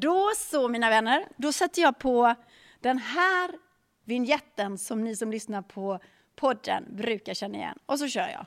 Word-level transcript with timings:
Då 0.00 0.30
så 0.36 0.68
mina 0.68 0.90
vänner, 0.90 1.28
då 1.36 1.52
sätter 1.52 1.82
jag 1.82 1.98
på 1.98 2.34
den 2.80 2.98
här 2.98 3.50
vinjetten 4.04 4.78
som 4.78 5.04
ni 5.04 5.16
som 5.16 5.30
lyssnar 5.30 5.62
på 5.62 5.98
podden 6.36 6.96
brukar 6.96 7.34
känna 7.34 7.58
igen. 7.58 7.78
Och 7.86 7.98
så 7.98 8.08
kör 8.08 8.28
jag. 8.28 8.46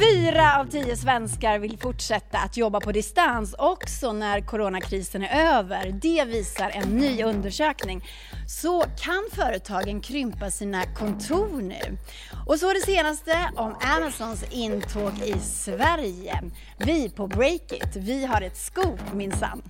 Fyra 0.00 0.60
av 0.60 0.64
tio 0.64 0.96
svenskar 0.96 1.58
vill 1.58 1.78
fortsätta 1.78 2.38
att 2.38 2.56
jobba 2.56 2.80
på 2.80 2.92
distans 2.92 3.54
också 3.58 4.12
när 4.12 4.40
coronakrisen 4.40 5.22
är 5.22 5.58
över. 5.58 5.98
Det 6.02 6.24
visar 6.24 6.70
en 6.70 6.88
ny 6.88 7.22
undersökning. 7.22 8.04
Så 8.48 8.80
kan 8.80 9.28
företagen 9.32 10.00
krympa 10.00 10.50
sina 10.50 10.84
kontor 10.86 11.62
nu? 11.62 11.98
Och 12.46 12.58
så 12.58 12.72
det 12.72 12.80
senaste 12.80 13.50
om 13.56 13.76
Amazons 13.96 14.44
intåg 14.50 15.12
i 15.24 15.38
Sverige. 15.40 16.40
Vi 16.78 17.10
på 17.10 17.26
Breakit, 17.26 17.96
vi 17.96 18.26
har 18.26 18.42
ett 18.42 18.56
scoop 18.56 19.14
minsann. 19.14 19.62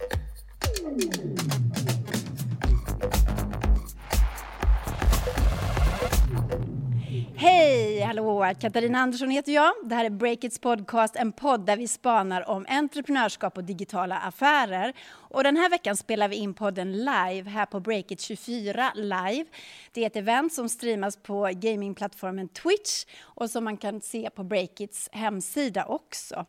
Hej, 7.43 8.00
hallå! 8.00 8.54
Katarina 8.61 8.99
Andersson 8.99 9.30
heter 9.30 9.53
jag. 9.53 9.72
Det 9.85 9.94
här 9.94 10.04
är 10.04 10.11
Breakits 10.11 10.58
podcast, 10.58 11.17
en 11.17 11.32
podd 11.32 11.67
där 11.67 11.76
vi 11.76 11.89
spanar 11.89 12.48
om 12.48 12.67
entreprenörskap 12.68 13.57
och 13.57 13.64
digitala 13.64 14.18
affärer. 14.18 14.93
Och 15.11 15.45
den 15.45 15.57
här 15.57 15.71
veckan 15.71 15.96
spelar 15.96 16.29
vi 16.29 16.36
in 16.36 16.54
podden 16.54 16.93
live 16.93 17.50
här 17.50 17.67
på 17.67 17.81
Breakit 17.81 18.21
24 18.21 18.93
live. 18.95 19.45
Det 19.93 20.03
är 20.03 20.07
ett 20.07 20.17
event 20.17 20.53
som 20.53 20.68
streamas 20.68 21.17
på 21.17 21.50
gamingplattformen 21.53 22.48
Twitch 22.48 23.04
och 23.22 23.50
som 23.50 23.64
man 23.64 23.76
kan 23.76 24.00
se 24.00 24.31
på 24.31 24.45
Breakits 24.45 25.09
hemsida 25.12 25.84
också. 25.84 26.46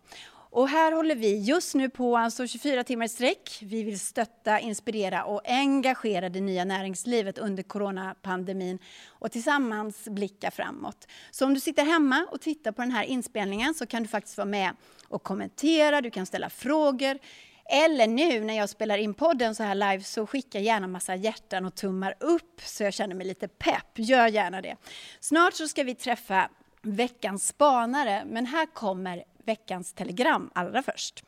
Och 0.53 0.69
här 0.69 0.91
håller 0.91 1.15
vi 1.15 1.37
just 1.37 1.75
nu 1.75 1.89
på 1.89 2.17
alltså 2.17 2.47
24 2.47 2.83
timmar 2.83 3.05
i 3.05 3.09
sträck. 3.09 3.59
Vi 3.61 3.83
vill 3.83 3.99
stötta, 3.99 4.59
inspirera 4.59 5.23
och 5.23 5.41
engagera 5.45 6.29
det 6.29 6.41
nya 6.41 6.65
näringslivet 6.65 7.37
under 7.37 7.63
coronapandemin 7.63 8.79
och 9.09 9.31
tillsammans 9.31 10.07
blicka 10.09 10.51
framåt. 10.51 11.07
Så 11.31 11.45
om 11.45 11.53
du 11.53 11.59
sitter 11.59 11.85
hemma 11.85 12.27
och 12.31 12.41
tittar 12.41 12.71
på 12.71 12.81
den 12.81 12.91
här 12.91 13.03
inspelningen 13.03 13.73
så 13.73 13.85
kan 13.85 14.03
du 14.03 14.09
faktiskt 14.09 14.37
vara 14.37 14.45
med 14.45 14.71
och 15.07 15.23
kommentera, 15.23 16.01
du 16.01 16.11
kan 16.11 16.25
ställa 16.25 16.49
frågor. 16.49 17.19
Eller 17.65 18.07
nu 18.07 18.39
när 18.39 18.57
jag 18.57 18.69
spelar 18.69 18.97
in 18.97 19.13
podden 19.13 19.55
så 19.55 19.63
här 19.63 19.75
live 19.75 20.03
så 20.03 20.27
skicka 20.27 20.59
gärna 20.59 20.87
massa 20.87 21.15
hjärtan 21.15 21.65
och 21.65 21.75
tummar 21.75 22.15
upp 22.19 22.61
så 22.65 22.83
jag 22.83 22.93
känner 22.93 23.15
mig 23.15 23.27
lite 23.27 23.47
pepp. 23.47 23.91
Gör 23.95 24.27
gärna 24.27 24.61
det. 24.61 24.75
Snart 25.19 25.53
så 25.53 25.67
ska 25.67 25.83
vi 25.83 25.95
träffa 25.95 26.49
veckans 26.81 27.47
spanare, 27.47 28.23
men 28.25 28.45
här 28.45 28.65
kommer 28.65 29.23
veckans 29.45 29.93
telegram 29.93 30.49
allra 30.53 30.83
först. 30.83 31.23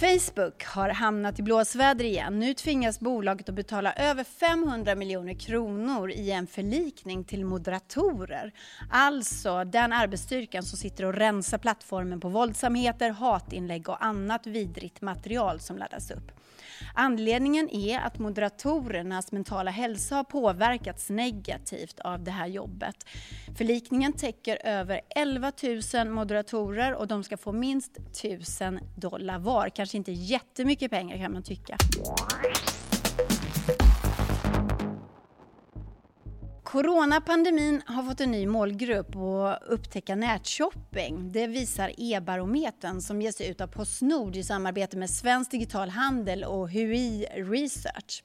Facebook 0.00 0.64
har 0.64 0.88
hamnat 0.88 1.38
i 1.38 1.42
blåsväder 1.42 2.04
igen. 2.04 2.38
Nu 2.38 2.54
tvingas 2.54 3.00
bolaget 3.00 3.48
att 3.48 3.54
betala 3.54 3.92
över 3.92 4.24
500 4.24 4.94
miljoner 4.94 5.34
kronor 5.34 6.10
i 6.10 6.30
en 6.30 6.46
förlikning 6.46 7.24
till 7.24 7.44
moderatorer. 7.44 8.52
Alltså 8.90 9.64
den 9.64 9.92
arbetsstyrkan 9.92 10.62
som 10.62 10.78
sitter 10.78 11.04
och 11.04 11.14
rensar 11.14 11.58
plattformen 11.58 12.20
på 12.20 12.28
våldsamheter, 12.28 13.10
hatinlägg 13.10 13.88
och 13.88 14.04
annat 14.04 14.46
vidrigt 14.46 15.00
material 15.00 15.60
som 15.60 15.78
laddas 15.78 16.10
upp. 16.10 16.37
Anledningen 16.94 17.70
är 17.70 17.98
att 17.98 18.18
moderatorernas 18.18 19.32
mentala 19.32 19.70
hälsa 19.70 20.16
har 20.16 20.24
påverkats 20.24 21.10
negativt 21.10 22.00
av 22.00 22.24
det 22.24 22.30
här 22.30 22.46
jobbet. 22.46 23.06
Förlikningen 23.58 24.12
täcker 24.12 24.66
över 24.66 25.00
11 25.16 25.52
000 25.94 26.08
moderatorer 26.08 26.94
och 26.94 27.08
de 27.08 27.24
ska 27.24 27.36
få 27.36 27.52
minst 27.52 27.96
1000 27.96 28.80
dollar 28.96 29.38
var. 29.38 29.68
Kanske 29.68 29.96
inte 29.96 30.12
jättemycket 30.12 30.90
pengar 30.90 31.16
kan 31.16 31.32
man 31.32 31.42
tycka. 31.42 31.76
Coronapandemin 36.68 37.82
har 37.86 38.02
fått 38.02 38.20
en 38.20 38.30
ny 38.30 38.46
målgrupp 38.46 39.16
att 39.16 39.62
upptäcka 39.68 40.14
nätshopping. 40.14 41.32
Det 41.32 41.46
visar 41.46 41.92
e-barometern 41.98 43.00
som 43.00 43.22
ges 43.22 43.40
ut 43.40 43.60
av 43.60 43.66
Postnord 43.66 44.36
i 44.36 44.44
samarbete 44.44 44.96
med 44.96 45.10
Svensk 45.10 45.50
Digital 45.50 45.88
Handel 45.88 46.44
och 46.44 46.70
HUI 46.70 47.26
Research. 47.34 48.22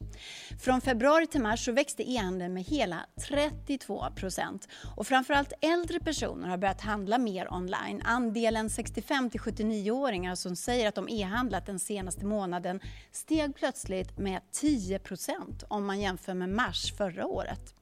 Från 0.62 0.82
februari 0.82 1.28
till 1.28 1.42
mars 1.42 1.66
så 1.66 1.72
växte 1.72 2.12
e-handeln 2.12 2.54
med 2.54 2.64
hela 2.64 3.06
32 3.28 4.06
procent. 4.16 4.68
Och 4.96 5.08
framförallt 5.08 5.54
äldre 5.62 6.00
personer 6.00 6.50
har 6.50 6.58
börjat 6.58 6.82
handla 6.82 7.18
mer 7.18 7.54
online. 7.54 8.02
Andelen 8.06 8.70
65 8.70 9.30
till 9.30 9.40
79-åringar 9.40 10.36
som 10.36 10.56
säger 10.56 10.88
att 10.88 10.96
de 10.96 11.10
e-handlat 11.10 11.66
den 11.66 11.80
senaste 11.80 12.26
månaden 12.26 12.80
steg 13.12 13.56
plötsligt 13.56 14.18
med 14.18 14.42
10 14.52 15.00
procent 15.00 15.64
om 15.68 15.86
man 15.86 16.02
jämför 16.02 16.34
med 16.34 16.50
mars 16.50 16.94
förra 16.98 17.26
året. 17.26 17.74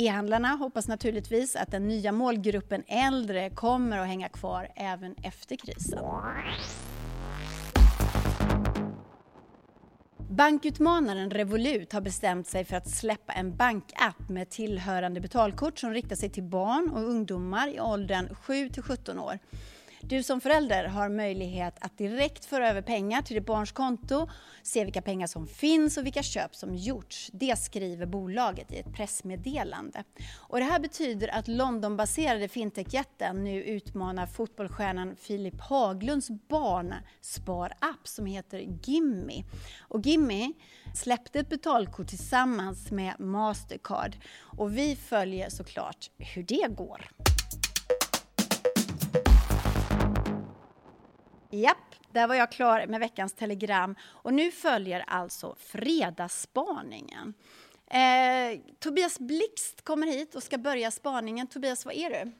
E-handlarna 0.00 0.48
hoppas 0.48 0.88
naturligtvis 0.88 1.56
att 1.56 1.70
den 1.70 1.88
nya 1.88 2.12
målgruppen 2.12 2.82
äldre 2.86 3.50
kommer 3.50 3.98
att 3.98 4.06
hänga 4.06 4.28
kvar 4.28 4.68
även 4.76 5.14
efter 5.22 5.56
krisen. 5.56 5.98
Bankutmanaren 10.30 11.30
Revolut 11.30 11.92
har 11.92 12.00
bestämt 12.00 12.46
sig 12.46 12.64
för 12.64 12.76
att 12.76 12.90
släppa 12.90 13.32
en 13.32 13.56
bankapp 13.56 14.28
med 14.28 14.50
tillhörande 14.50 15.20
betalkort 15.20 15.78
som 15.78 15.90
riktar 15.90 16.16
sig 16.16 16.30
till 16.30 16.42
barn 16.42 16.90
och 16.90 17.02
ungdomar 17.02 17.68
i 17.68 17.80
åldern 17.80 18.34
7 18.34 18.68
till 18.68 18.82
17 18.82 19.18
år. 19.18 19.38
Du 20.02 20.22
som 20.22 20.40
förälder 20.40 20.84
har 20.84 21.08
möjlighet 21.08 21.74
att 21.80 21.98
direkt 21.98 22.44
föra 22.44 22.70
över 22.70 22.82
pengar 22.82 23.22
till 23.22 23.36
ditt 23.36 23.46
barns 23.46 23.72
konto, 23.72 24.28
se 24.62 24.84
vilka 24.84 25.02
pengar 25.02 25.26
som 25.26 25.46
finns 25.46 25.96
och 25.96 26.06
vilka 26.06 26.22
köp 26.22 26.56
som 26.56 26.74
gjorts. 26.74 27.30
Det 27.32 27.58
skriver 27.58 28.06
bolaget 28.06 28.72
i 28.72 28.78
ett 28.78 28.94
pressmeddelande. 28.94 30.04
Och 30.38 30.58
det 30.58 30.64
här 30.64 30.80
betyder 30.80 31.28
att 31.28 31.48
Londonbaserade 31.48 32.48
fintechjätten 32.48 33.44
nu 33.44 33.62
utmanar 33.62 34.26
fotbollsstjärnan 34.26 35.16
Filip 35.16 35.60
Haglunds 35.60 36.30
barnsparapp 36.48 38.08
som 38.08 38.26
heter 38.26 38.58
Gimmi. 38.82 39.44
Och 39.80 40.06
Gimmi 40.06 40.52
släppte 40.94 41.40
ett 41.40 41.48
betalkort 41.48 42.08
tillsammans 42.08 42.90
med 42.90 43.20
Mastercard 43.20 44.16
och 44.58 44.76
vi 44.76 44.96
följer 44.96 45.48
såklart 45.48 46.10
hur 46.18 46.42
det 46.42 46.66
går. 46.76 47.10
Japp, 51.50 51.94
där 52.12 52.26
var 52.26 52.34
jag 52.34 52.52
klar 52.52 52.86
med 52.86 53.00
veckans 53.00 53.32
telegram. 53.32 53.94
Och 54.02 54.34
nu 54.34 54.50
följer 54.50 55.04
alltså 55.06 55.56
Fredagsspaningen. 55.58 57.34
Eh, 57.86 58.60
Tobias 58.78 59.18
Blixt 59.18 59.84
kommer 59.84 60.06
hit 60.06 60.34
och 60.34 60.42
ska 60.42 60.58
börja 60.58 60.90
spaningen. 60.90 61.46
Tobias, 61.46 61.84
var 61.84 61.92
är 61.92 62.10
du? 62.10 62.32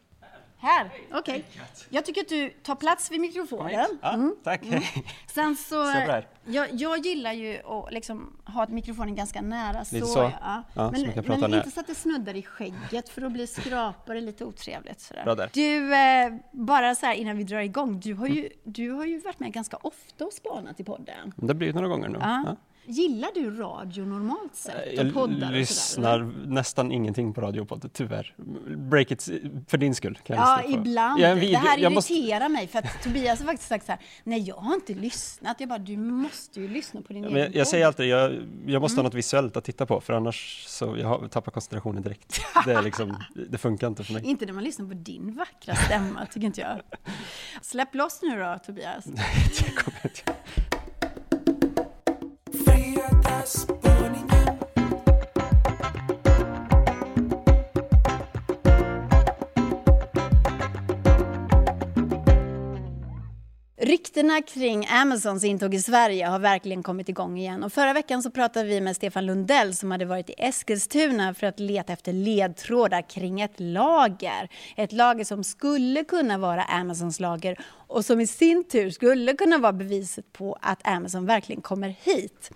Här, 0.60 0.91
okej. 1.12 1.19
Okay. 1.19 1.43
Jag 1.88 2.04
tycker 2.04 2.21
att 2.21 2.28
du 2.28 2.50
tar 2.50 2.75
plats 2.75 3.10
vid 3.10 3.21
mikrofonen. 3.21 3.98
Ja, 4.03 4.12
mm. 4.12 4.37
Tack. 4.44 4.62
Mm. 4.62 4.82
Sen 5.26 5.56
så, 5.56 5.75
jag, 6.44 6.69
jag 6.72 7.06
gillar 7.06 7.32
ju 7.32 7.59
att 7.59 7.93
liksom 7.93 8.37
ha 8.44 8.66
mikrofonen 8.69 9.15
ganska 9.15 9.41
nära. 9.43 9.78
Lite 9.78 10.06
så? 10.06 10.06
så. 10.06 10.19
Ja. 10.41 10.62
Ja, 10.75 10.91
men 10.91 11.25
så 11.25 11.38
men 11.41 11.54
inte 11.54 11.70
så 11.70 11.81
att 11.81 11.87
det 11.87 11.94
snuddar 11.94 12.37
i 12.37 12.43
skägget 12.43 13.09
för 13.09 13.20
då 13.20 13.28
blir 13.28 13.47
skrapare 13.47 14.20
lite 14.20 14.44
otrevligt. 14.44 15.00
Sådär. 15.00 15.25
Bra 15.25 15.34
där. 15.34 15.50
Du, 15.53 15.94
eh, 15.94 16.41
bara 16.53 16.94
så 16.94 17.06
här 17.06 17.15
innan 17.15 17.37
vi 17.37 17.44
drar 17.44 17.60
igång. 17.60 18.00
Du 18.00 18.15
har, 18.15 18.26
ju, 18.26 18.49
du 18.65 18.91
har 18.91 19.04
ju 19.04 19.19
varit 19.19 19.41
med 19.41 19.53
ganska 19.53 19.76
ofta 19.76 20.25
och 20.25 20.32
spanat 20.32 20.81
i 20.81 20.84
podden. 20.84 21.32
Det 21.37 21.47
har 21.47 21.54
blivit 21.54 21.75
några 21.75 21.88
gånger 21.88 22.09
nu. 22.09 22.19
Ja. 22.20 22.56
Gillar 22.85 23.31
du 23.35 23.51
radio 23.51 24.05
normalt 24.05 24.55
sett? 24.55 24.75
Jag 24.97 25.15
poddar 25.15 25.53
lyssnar 25.53 26.19
sådär, 26.19 26.47
nästan 26.47 26.93
ingenting 26.93 27.35
på 27.35 27.41
radio 27.41 27.61
och 27.61 27.69
podd, 27.69 27.91
tyvärr. 27.93 28.35
Break 28.77 29.11
it 29.11 29.29
för 29.69 29.79
din 29.79 29.95
skull. 29.95 30.19
Kan 30.25 30.37
ja, 30.37 30.63
ibland. 30.69 31.21
Jag 31.21 31.41
det 31.41 31.57
här 31.57 31.79
irriterar 31.79 31.91
måste... 31.91 32.49
mig 32.49 32.67
för 32.67 32.79
att 32.79 33.03
Tobias 33.03 33.38
har 33.38 33.47
faktiskt 33.47 33.69
sagt 33.69 33.87
så 33.87 33.93
här, 33.93 34.00
nej 34.25 34.41
jag 34.41 34.56
har 34.56 34.75
inte 34.75 34.94
lyssnat. 34.94 35.56
Jag 35.61 35.69
bara, 35.69 35.79
du 35.79 35.97
måste 35.97 36.61
ju 36.61 36.69
lyssna 36.69 37.03
på 37.03 37.12
din 37.12 37.23
ja, 37.23 37.29
egen 37.29 37.43
jag, 37.43 37.55
jag 37.55 37.67
säger 37.67 37.87
alltid, 37.87 38.06
jag, 38.06 38.32
jag 38.67 38.83
måste 38.83 38.94
mm. 38.94 39.05
ha 39.05 39.09
något 39.09 39.15
visuellt 39.15 39.56
att 39.56 39.65
titta 39.65 39.87
på 39.87 40.00
för 40.00 40.12
annars 40.12 40.65
så 40.67 40.97
jag 40.99 41.31
tappar 41.31 41.53
koncentrationen 41.53 42.03
direkt. 42.03 42.41
Det, 42.67 42.83
liksom, 42.83 43.17
det 43.50 43.59
funkar 43.59 43.87
inte 43.87 44.05
för 44.05 44.12
mig. 44.12 44.25
Inte 44.25 44.47
när 44.47 44.53
man 44.53 44.65
lyssnar 44.65 44.87
på 44.87 44.94
din 44.94 45.35
vackra 45.35 45.75
stämma, 45.75 46.26
tycker 46.26 46.47
inte 46.47 46.61
jag. 46.61 46.81
Släpp 47.62 47.94
loss 47.94 48.23
nu 48.23 48.38
då, 48.38 48.59
Tobias. 48.67 49.06
Nej, 49.06 49.26
det 49.59 49.71
kommer 49.71 50.00
jag 50.03 50.15
inte 53.40 53.80
Ryktena 64.00 64.43
kring 64.43 64.87
Amazons 64.91 65.44
intåg 65.44 65.75
i 65.75 65.81
Sverige 65.81 66.26
har 66.26 66.38
verkligen 66.38 66.82
kommit 66.82 67.08
igång 67.08 67.38
igen. 67.38 67.64
Och 67.64 67.73
förra 67.73 67.93
veckan 67.93 68.23
så 68.23 68.31
pratade 68.31 68.69
vi 68.69 68.81
med 68.81 68.97
Stefan 68.97 69.26
Lundell 69.26 69.76
som 69.76 69.91
hade 69.91 70.05
varit 70.05 70.31
i 70.31 70.35
Eskilstuna 70.38 71.35
för 71.35 71.47
att 71.47 71.61
leta 71.61 71.93
efter 71.93 72.12
ledtrådar 72.12 73.11
kring 73.11 73.41
ett 73.41 73.52
lager. 73.56 74.49
Ett 74.76 74.93
lager 74.93 75.25
som 75.25 75.44
skulle 75.44 76.05
kunna 76.05 76.38
vara 76.38 76.62
Amazons 76.62 77.20
lager 77.20 77.58
och 77.87 78.05
som 78.05 78.20
i 78.20 78.26
sin 78.26 78.64
tur 78.64 78.91
skulle 78.91 79.32
kunna 79.32 79.58
vara 79.58 79.73
beviset 79.73 80.32
på 80.32 80.58
att 80.61 80.88
Amazon 80.88 81.26
verkligen 81.26 81.62
kommer 81.62 81.88
hit. 81.88 82.50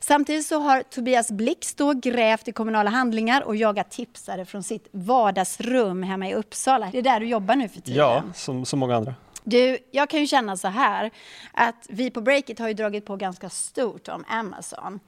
Samtidigt 0.00 0.46
så 0.46 0.58
har 0.58 0.82
Tobias 0.82 1.30
Blix 1.30 1.74
då 1.74 1.92
grävt 1.92 2.48
i 2.48 2.52
kommunala 2.52 2.90
handlingar 2.90 3.42
och 3.42 3.56
jagat 3.56 3.90
tipsare 3.90 4.44
från 4.44 4.62
sitt 4.62 4.88
vardagsrum 4.90 6.02
hemma 6.02 6.28
i 6.28 6.34
Uppsala. 6.34 6.88
Det 6.92 6.98
är 6.98 7.02
där 7.02 7.20
du 7.20 7.26
jobbar 7.26 7.56
nu 7.56 7.68
för 7.68 7.80
tiden. 7.80 7.98
Ja, 7.98 8.22
som 8.34 8.64
så 8.64 8.76
många 8.76 8.96
andra. 8.96 9.14
Du, 9.50 9.78
jag 9.90 10.10
kan 10.10 10.20
ju 10.20 10.26
känna 10.26 10.56
så 10.56 10.68
här 10.68 11.10
att 11.52 11.86
vi 11.88 12.10
på 12.10 12.20
Breakit 12.20 12.58
har 12.58 12.68
ju 12.68 12.74
dragit 12.74 13.06
på 13.06 13.16
ganska 13.16 13.50
stort 13.50 14.08
om 14.08 14.24
Amazon. 14.28 15.00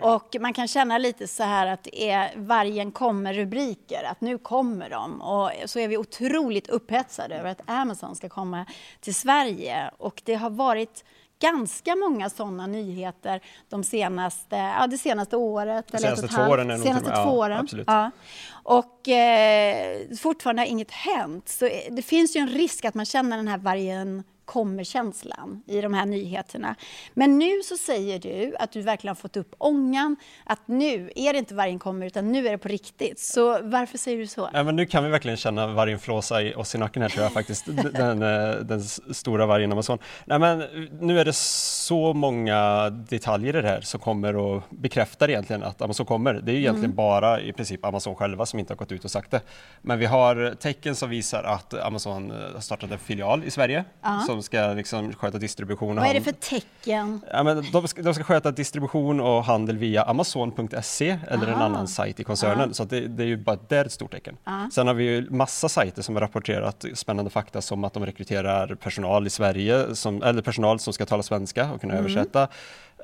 Och 0.00 0.36
man 0.40 0.52
kan 0.52 0.68
känna 0.68 0.98
lite 0.98 1.28
så 1.28 1.42
här 1.42 1.66
att 1.66 1.82
det 1.82 2.10
är 2.10 2.32
vargen 2.36 2.92
kommer-rubriker, 2.92 4.04
att 4.04 4.20
nu 4.20 4.38
kommer 4.38 4.90
de. 4.90 5.22
Och 5.22 5.50
så 5.64 5.78
är 5.78 5.88
vi 5.88 5.96
otroligt 5.96 6.68
upphetsade 6.68 7.34
över 7.34 7.50
att 7.50 7.60
Amazon 7.66 8.16
ska 8.16 8.28
komma 8.28 8.66
till 9.00 9.14
Sverige. 9.14 9.90
Och 9.98 10.22
det 10.24 10.34
har 10.34 10.50
varit 10.50 11.04
ganska 11.40 11.96
många 11.96 12.30
sådana 12.30 12.66
nyheter 12.66 13.40
de 13.68 13.84
senaste, 13.84 14.56
ja, 14.56 14.86
det 14.86 14.98
senaste 14.98 15.36
året. 15.36 15.86
De 15.92 15.98
senaste 15.98 16.28
två 16.28 16.42
åren. 16.42 16.70
Är 16.70 16.76
senaste 16.76 17.10
två 17.10 17.14
ja, 17.14 17.30
åren. 17.30 17.60
Absolut. 17.60 17.86
Ja. 17.86 18.10
Och 18.62 19.08
eh, 19.08 19.98
fortfarande 20.16 20.62
har 20.62 20.66
inget 20.66 20.90
hänt. 20.90 21.48
Så 21.48 21.68
det 21.90 22.02
finns 22.02 22.36
ju 22.36 22.40
en 22.40 22.48
risk 22.48 22.84
att 22.84 22.94
man 22.94 23.06
känner 23.06 23.36
den 23.36 23.48
här 23.48 23.58
vargen 23.58 24.24
kommer-känslan 24.44 25.62
i 25.66 25.80
de 25.80 25.94
här 25.94 26.06
nyheterna. 26.06 26.74
Men 27.14 27.38
nu 27.38 27.62
så 27.62 27.76
säger 27.76 28.18
du 28.18 28.56
att 28.58 28.72
du 28.72 28.82
verkligen 28.82 29.10
har 29.10 29.20
fått 29.22 29.36
upp 29.36 29.54
ångan, 29.58 30.16
att 30.44 30.68
nu 30.68 31.10
är 31.16 31.32
det 31.32 31.38
inte 31.38 31.54
vargen 31.54 31.78
kommer 31.78 32.06
utan 32.06 32.32
nu 32.32 32.46
är 32.46 32.50
det 32.50 32.58
på 32.58 32.68
riktigt. 32.68 33.20
Så 33.20 33.62
varför 33.62 33.98
säger 33.98 34.18
du 34.18 34.26
så? 34.26 34.50
Ja, 34.52 34.62
men 34.62 34.76
nu 34.76 34.86
kan 34.86 35.04
vi 35.04 35.10
verkligen 35.10 35.36
känna 35.36 35.66
vargen 35.66 35.98
flåsa 35.98 36.42
i 36.42 36.54
oss 36.54 36.74
i 36.74 36.78
nacken 36.78 37.02
här 37.02 37.08
tror 37.08 37.22
jag 37.22 37.32
faktiskt, 37.32 37.66
den, 37.92 38.22
eh, 38.22 38.56
den 38.56 38.82
stora 39.14 39.46
vargen 39.46 39.72
Amazon. 39.72 39.98
Nej, 40.24 40.38
men 40.38 40.58
nu 41.00 41.20
är 41.20 41.24
det 41.24 41.32
så 41.32 42.12
många 42.12 42.90
detaljer 42.90 43.56
i 43.56 43.62
det 43.62 43.68
här 43.68 43.80
som 43.80 44.00
kommer 44.00 44.36
och 44.36 44.62
bekräftar 44.70 45.30
egentligen 45.30 45.62
att 45.62 45.82
Amazon 45.82 46.06
kommer. 46.06 46.34
Det 46.34 46.52
är 46.52 46.56
egentligen 46.56 46.84
mm. 46.84 46.96
bara 46.96 47.40
i 47.40 47.52
princip 47.52 47.84
Amazon 47.84 48.14
själva 48.14 48.46
som 48.46 48.58
inte 48.58 48.72
har 48.72 48.76
gått 48.76 48.92
ut 48.92 49.04
och 49.04 49.10
sagt 49.10 49.30
det. 49.30 49.40
Men 49.82 49.98
vi 49.98 50.06
har 50.06 50.54
tecken 50.54 50.94
som 50.94 51.10
visar 51.10 51.42
att 51.42 51.74
Amazon 51.74 52.30
eh, 52.30 52.36
har 52.54 52.60
startat 52.60 52.90
en 52.90 52.98
filial 52.98 53.44
i 53.44 53.50
Sverige. 53.50 53.78
Uh 53.78 53.84
-huh 54.02 54.33
som 54.34 54.42
ska 54.42 54.66
liksom 54.66 55.12
sköta 55.12 55.38
distribution. 55.38 55.96
Vad 55.96 56.06
är 56.06 56.14
det 56.14 56.20
för 56.20 56.32
tecken? 56.32 57.20
Ja, 57.32 57.42
men 57.42 57.64
de, 57.72 57.88
ska, 57.88 58.02
de 58.02 58.14
ska 58.14 58.24
sköta 58.24 58.50
distribution 58.50 59.20
och 59.20 59.44
handel 59.44 59.78
via 59.78 60.02
Amazon.se 60.02 61.18
eller 61.28 61.46
Aha. 61.46 61.56
en 61.56 61.62
annan 61.62 61.88
sajt 61.88 62.20
i 62.20 62.24
koncernen. 62.24 62.60
Aha. 62.60 62.72
Så 62.72 62.84
det, 62.84 63.00
det, 63.00 63.22
är 63.22 63.26
ju 63.26 63.36
bara 63.36 63.58
där 63.68 63.84
ett 63.84 63.92
stort 63.92 64.12
tecken. 64.12 64.36
Aha. 64.44 64.70
Sen 64.72 64.86
har 64.86 64.94
vi 64.94 65.04
ju 65.04 65.30
massa 65.30 65.68
sajter 65.68 66.02
som 66.02 66.14
har 66.14 66.22
rapporterat 66.22 66.84
spännande 66.94 67.30
fakta 67.30 67.62
som 67.62 67.84
att 67.84 67.92
de 67.92 68.06
rekryterar 68.06 68.74
personal 68.74 69.26
i 69.26 69.30
Sverige, 69.30 69.94
som, 69.94 70.22
eller 70.22 70.42
personal 70.42 70.78
som 70.78 70.92
ska 70.92 71.06
tala 71.06 71.22
svenska 71.22 71.72
och 71.72 71.80
kunna 71.80 71.92
mm. 71.92 72.04
översätta. 72.04 72.48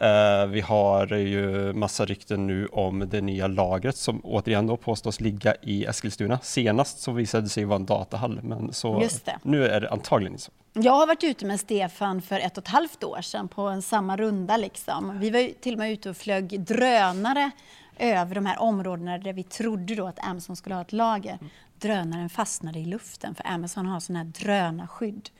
Uh, 0.02 0.46
vi 0.46 0.60
har 0.60 1.12
ju 1.12 1.72
massa 1.72 2.04
rykten 2.04 2.46
nu 2.46 2.66
om 2.66 3.08
det 3.10 3.20
nya 3.20 3.46
lagret 3.46 3.96
som 3.96 4.20
återigen 4.24 4.66
då 4.66 4.76
påstås 4.76 5.20
ligga 5.20 5.54
i 5.62 5.84
Eskilstuna. 5.84 6.38
Senast 6.42 7.00
så 7.00 7.12
visade 7.12 7.42
det 7.42 7.48
sig 7.48 7.64
vara 7.64 7.76
en 7.76 7.86
datahall, 7.86 8.40
men 8.42 8.72
så 8.72 9.08
nu 9.42 9.66
är 9.66 9.80
det 9.80 9.90
antagligen 9.90 10.38
så. 10.38 10.52
Jag 10.72 10.92
har 10.92 11.06
varit 11.06 11.24
ute 11.24 11.46
med 11.46 11.60
Stefan 11.60 12.22
för 12.22 12.40
ett 12.40 12.58
och 12.58 12.64
ett 12.64 12.68
halvt 12.68 13.04
år 13.04 13.20
sedan 13.22 13.48
på 13.48 13.62
en 13.62 13.82
samma 13.82 14.16
runda. 14.16 14.56
Liksom. 14.56 15.18
Vi 15.18 15.30
var 15.30 15.60
till 15.60 15.74
och 15.74 15.78
med 15.78 15.92
ute 15.92 16.10
och 16.10 16.16
flög 16.16 16.60
drönare 16.60 17.50
över 17.98 18.34
de 18.34 18.46
här 18.46 18.58
områdena 18.58 19.18
där 19.18 19.32
vi 19.32 19.42
trodde 19.42 19.94
då 19.94 20.06
att 20.06 20.26
Amazon 20.26 20.56
skulle 20.56 20.74
ha 20.74 20.82
ett 20.82 20.92
lager. 20.92 21.38
Drönaren 21.78 22.28
fastnade 22.28 22.78
i 22.78 22.84
luften 22.84 23.34
för 23.34 23.46
Amazon 23.46 23.86
har 23.86 24.00
sådana 24.00 24.24
här 24.24 24.32
drönarskydd. 24.44 25.30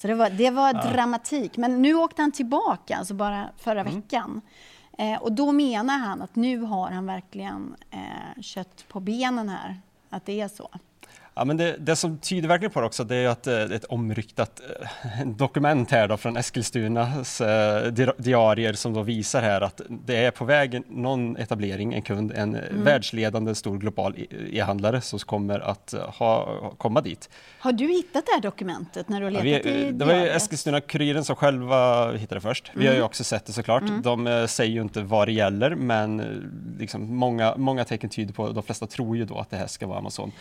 Så 0.00 0.06
det 0.06 0.14
var, 0.14 0.30
det 0.30 0.50
var 0.50 0.74
ja. 0.74 0.90
dramatik. 0.92 1.56
Men 1.56 1.82
nu 1.82 1.94
åkte 1.94 2.22
han 2.22 2.32
tillbaka, 2.32 2.96
alltså 2.96 3.14
bara 3.14 3.48
förra 3.56 3.80
mm. 3.80 3.94
veckan. 3.94 4.40
Eh, 4.98 5.22
och 5.22 5.32
då 5.32 5.52
menar 5.52 5.98
han 5.98 6.22
att 6.22 6.36
nu 6.36 6.60
har 6.60 6.90
han 6.90 7.06
verkligen 7.06 7.76
eh, 7.90 8.42
kött 8.42 8.84
på 8.88 9.00
benen 9.00 9.48
här, 9.48 9.80
att 10.10 10.26
det 10.26 10.40
är 10.40 10.48
så. 10.48 10.70
Ja, 11.38 11.44
men 11.44 11.56
det, 11.56 11.76
det, 11.78 11.96
som 11.96 12.18
tyder 12.18 12.48
verkligen 12.48 12.72
på 12.72 12.80
det 12.80 12.86
också, 12.86 13.04
det 13.04 13.16
är 13.16 13.28
att 13.28 13.42
det 13.42 13.62
eh, 13.62 13.70
är 13.70 13.72
ett 13.72 13.84
omryktat 13.84 14.60
eh, 15.20 15.26
dokument 15.26 15.90
här 15.90 16.08
då 16.08 16.16
från 16.16 16.36
Eskilstunas 16.36 17.40
eh, 17.40 17.92
diarier 18.16 18.72
som 18.72 18.94
då 18.94 19.02
visar 19.02 19.42
här 19.42 19.60
att 19.60 19.80
det 19.88 20.16
är 20.16 20.30
på 20.30 20.44
väg 20.44 20.82
någon 20.88 21.36
etablering, 21.36 21.94
en 21.94 22.02
kund, 22.02 22.32
en 22.32 22.54
mm. 22.54 22.84
världsledande 22.84 23.54
stor 23.54 23.78
global 23.78 24.14
e-handlare 24.52 25.00
som 25.00 25.18
kommer 25.18 25.60
att 25.60 25.94
ha, 26.08 26.58
komma 26.78 27.00
dit. 27.00 27.30
Har 27.58 27.72
du 27.72 27.86
hittat 27.86 28.26
det 28.26 28.32
här 28.32 28.40
dokumentet 28.40 29.08
när 29.08 29.20
du 29.20 29.26
har 29.26 29.30
letat 29.30 29.46
ja, 29.46 29.60
vi, 29.64 29.70
i 29.70 29.72
diariet? 29.72 29.98
Det 29.98 30.04
var 30.04 30.14
ju 30.14 30.28
Eskilstuna-Kuriren 30.28 31.24
som 31.24 31.36
själva 31.36 32.12
hittade 32.12 32.40
först. 32.40 32.70
Vi 32.74 32.80
mm. 32.80 32.86
har 32.86 32.92
ju 32.92 32.98
mm. 32.98 33.06
också 33.06 33.24
sett 33.24 33.46
det 33.46 33.52
såklart. 33.52 33.82
Mm. 33.82 34.02
De 34.02 34.46
säger 34.48 34.72
ju 34.72 34.82
inte 34.82 35.02
vad 35.02 35.28
det 35.28 35.32
gäller, 35.32 35.74
men 35.74 36.22
liksom 36.78 37.16
många, 37.16 37.54
många 37.56 37.84
tecken 37.84 38.10
tyder 38.10 38.34
på, 38.34 38.50
de 38.52 38.62
flesta 38.62 38.86
tror 38.86 39.16
ju 39.16 39.24
då 39.24 39.38
att 39.38 39.50
det 39.50 39.56
här 39.56 39.66
ska 39.66 39.86
vara 39.86 39.98
Amazon. 39.98 40.32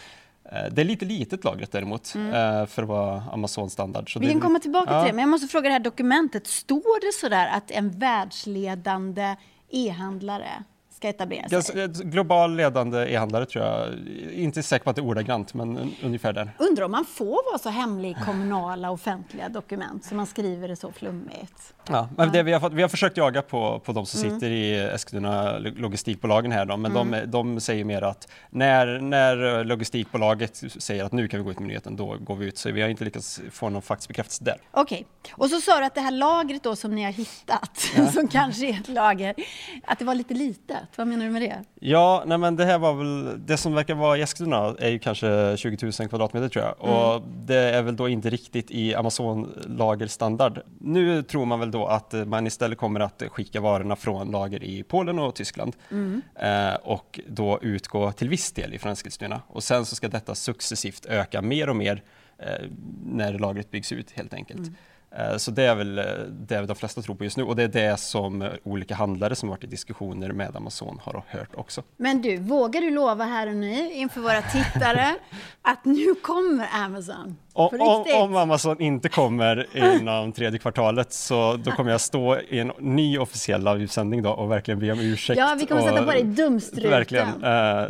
Eh, 0.51 0.71
det 0.71 0.81
är 0.81 0.85
lite 0.85 1.05
litet 1.05 1.43
lagret 1.43 1.71
däremot 1.71 2.15
mm. 2.15 2.33
Eh, 2.33 2.65
för 2.65 2.83
att 2.83 2.89
vara 2.89 3.23
Amazon-standard. 3.31 4.11
Vi 4.19 4.31
kan 4.31 4.41
komma 4.41 4.59
tillbaka 4.59 4.93
ja. 4.93 5.01
till 5.01 5.07
det, 5.07 5.15
men 5.15 5.21
jag 5.21 5.29
måste 5.29 5.47
fråga 5.47 5.69
det 5.69 5.73
här 5.73 5.79
dokumentet. 5.79 6.47
Står 6.47 7.01
det 7.01 7.13
sådär 7.13 7.47
att 7.47 7.71
en 7.71 7.99
världsledande 7.99 9.35
e-handlare 9.69 10.63
ska 10.97 11.07
etablera 11.09 11.61
sig? 11.61 11.87
Global 11.87 12.55
ledande 12.55 13.13
e-handlare 13.13 13.45
tror 13.45 13.65
jag. 13.65 13.89
Inte 14.33 14.63
säker 14.63 14.83
på 14.83 14.89
att 14.89 14.95
det 14.95 14.99
är 14.99 15.05
ordagrant, 15.05 15.53
men 15.53 15.95
ungefär 16.03 16.33
där. 16.33 16.51
Undrar 16.57 16.85
om 16.85 16.91
man 16.91 17.05
får 17.05 17.51
vara 17.51 17.57
så 17.57 17.69
hemlig 17.69 18.11
i 18.11 18.15
kommunala 18.25 18.91
offentliga 18.91 19.49
dokument 19.49 20.05
så 20.05 20.15
man 20.15 20.25
skriver 20.25 20.67
det 20.67 20.75
så 20.75 20.91
flummigt? 20.91 21.73
Ja, 21.89 22.09
men 22.17 22.31
det 22.31 22.43
vi, 22.43 22.53
har 22.53 22.69
vi 22.69 22.81
har 22.81 22.89
försökt 22.89 23.17
jaga 23.17 23.41
på, 23.41 23.79
på 23.79 23.91
de 23.91 24.05
som 24.05 24.21
mm. 24.21 24.33
sitter 24.33 24.51
i 24.51 24.75
Eskilstuna 24.79 25.57
logistikbolagen 25.57 26.51
här 26.51 26.65
då, 26.65 26.77
men 26.77 26.91
mm. 26.91 27.11
de, 27.11 27.25
de 27.25 27.59
säger 27.59 27.83
mer 27.83 28.01
att 28.01 28.27
när, 28.49 28.99
när 28.99 29.63
logistikbolaget 29.63 30.63
säger 30.77 31.03
att 31.03 31.11
nu 31.11 31.27
kan 31.27 31.39
vi 31.39 31.43
gå 31.43 31.51
ut 31.51 31.59
med 31.59 31.67
nyheten, 31.67 31.95
då 31.95 32.17
går 32.19 32.35
vi 32.35 32.45
ut. 32.45 32.57
Så 32.57 32.71
vi 32.71 32.81
har 32.81 32.89
inte 32.89 33.03
lyckats 33.03 33.41
få 33.51 33.69
någon 33.69 33.81
faktisk 33.81 34.07
bekräftelse 34.07 34.43
där. 34.43 34.57
Okej, 34.71 35.05
okay. 35.21 35.33
och 35.35 35.49
så 35.49 35.61
sa 35.61 35.79
du 35.79 35.85
att 35.85 35.95
det 35.95 36.01
här 36.01 36.11
lagret 36.11 36.63
då 36.63 36.75
som 36.75 36.95
ni 36.95 37.03
har 37.03 37.11
hittat, 37.11 37.89
ja. 37.97 38.07
som 38.11 38.27
kanske 38.27 38.65
är 38.65 38.73
ett 38.73 38.87
lager, 38.87 39.35
att 39.83 39.99
det 39.99 40.05
var 40.05 40.15
lite 40.15 40.33
litet. 40.33 40.86
Vad 40.95 41.07
menar 41.07 41.25
du 41.25 41.31
med 41.31 41.41
det? 41.41 41.63
Ja, 41.79 42.23
nej 42.25 42.37
men 42.37 42.55
det 42.55 42.65
här 42.65 42.79
var 42.79 42.93
väl, 42.93 43.45
det 43.45 43.57
som 43.57 43.73
verkar 43.73 43.95
vara 43.95 44.17
i 44.17 44.21
Eskilstuna 44.21 44.75
är 44.79 44.89
ju 44.89 44.99
kanske 44.99 45.57
20 45.57 45.77
000 45.99 46.09
kvadratmeter 46.09 46.49
tror 46.49 46.65
jag. 46.65 46.89
Mm. 46.89 46.95
Och 46.95 47.21
det 47.21 47.55
är 47.55 47.81
väl 47.81 47.95
då 47.95 48.09
inte 48.09 48.29
riktigt 48.29 48.71
i 48.71 48.95
Amazon-lagerstandard. 48.95 50.61
Nu 50.79 51.23
tror 51.23 51.45
man 51.45 51.59
väl 51.59 51.71
då 51.71 51.85
att 51.87 52.13
man 52.27 52.47
istället 52.47 52.77
kommer 52.77 52.99
att 52.99 53.23
skicka 53.27 53.61
varorna 53.61 53.95
från 53.95 54.31
lager 54.31 54.63
i 54.63 54.83
Polen 54.83 55.19
och 55.19 55.35
Tyskland 55.35 55.75
mm. 55.91 56.21
eh, 56.35 56.73
och 56.73 57.19
då 57.27 57.59
utgå 57.61 58.11
till 58.11 58.29
viss 58.29 58.51
del 58.51 58.73
ifrån 58.73 58.91
Eskilstuna. 58.91 59.41
Och 59.47 59.63
sen 59.63 59.85
så 59.85 59.95
ska 59.95 60.07
detta 60.07 60.35
successivt 60.35 61.05
öka 61.05 61.41
mer 61.41 61.69
och 61.69 61.75
mer 61.75 62.03
eh, 62.37 62.65
när 63.05 63.39
lagret 63.39 63.71
byggs 63.71 63.91
ut 63.91 64.11
helt 64.11 64.33
enkelt. 64.33 64.59
Mm. 64.59 64.75
Eh, 65.15 65.37
så 65.37 65.51
det 65.51 65.63
är 65.63 65.75
väl 65.75 65.97
eh, 65.97 66.05
det 66.29 66.61
de 66.61 66.75
flesta 66.75 67.01
tror 67.01 67.15
på 67.15 67.23
just 67.23 67.37
nu 67.37 67.43
och 67.43 67.55
det 67.55 67.63
är 67.63 67.67
det 67.67 67.97
som 67.99 68.49
olika 68.63 68.95
handlare 68.95 69.35
som 69.35 69.49
varit 69.49 69.63
i 69.63 69.67
diskussioner 69.67 70.31
med 70.31 70.55
Amazon 70.55 70.99
har 71.03 71.23
hört 71.27 71.55
också. 71.55 71.83
Men 71.97 72.21
du, 72.21 72.37
vågar 72.37 72.81
du 72.81 72.89
lova 72.89 73.23
här 73.23 73.47
och 73.47 73.55
nu 73.55 73.93
inför 73.93 74.21
våra 74.21 74.41
tittare 74.41 75.15
att 75.61 75.85
nu 75.85 76.15
kommer 76.15 76.67
Amazon? 76.73 77.37
Om, 77.53 78.05
om, 78.15 78.35
Amazon 78.35 78.81
inte 78.81 79.09
kommer 79.09 79.67
inom 79.77 80.31
tredje 80.33 80.59
kvartalet 80.59 81.13
så 81.13 81.57
då 81.57 81.71
kommer 81.71 81.91
jag 81.91 82.01
stå 82.01 82.39
i 82.39 82.59
en 82.59 82.71
ny 82.79 83.17
officiell 83.17 83.63
livesändning 83.63 84.23
då 84.23 84.31
och 84.31 84.51
verkligen 84.51 84.79
be 84.79 84.91
om 84.91 84.99
ursäkt. 84.99 85.39
Ja, 85.39 85.55
vi 85.59 85.65
kommer 85.65 85.81
och, 85.81 85.87
sätta 85.87 86.03
på 86.03 86.11
dig 86.11 86.23
dumstruten. 86.23 86.91
Verkligen. 86.91 87.43
Uh, 87.43 87.87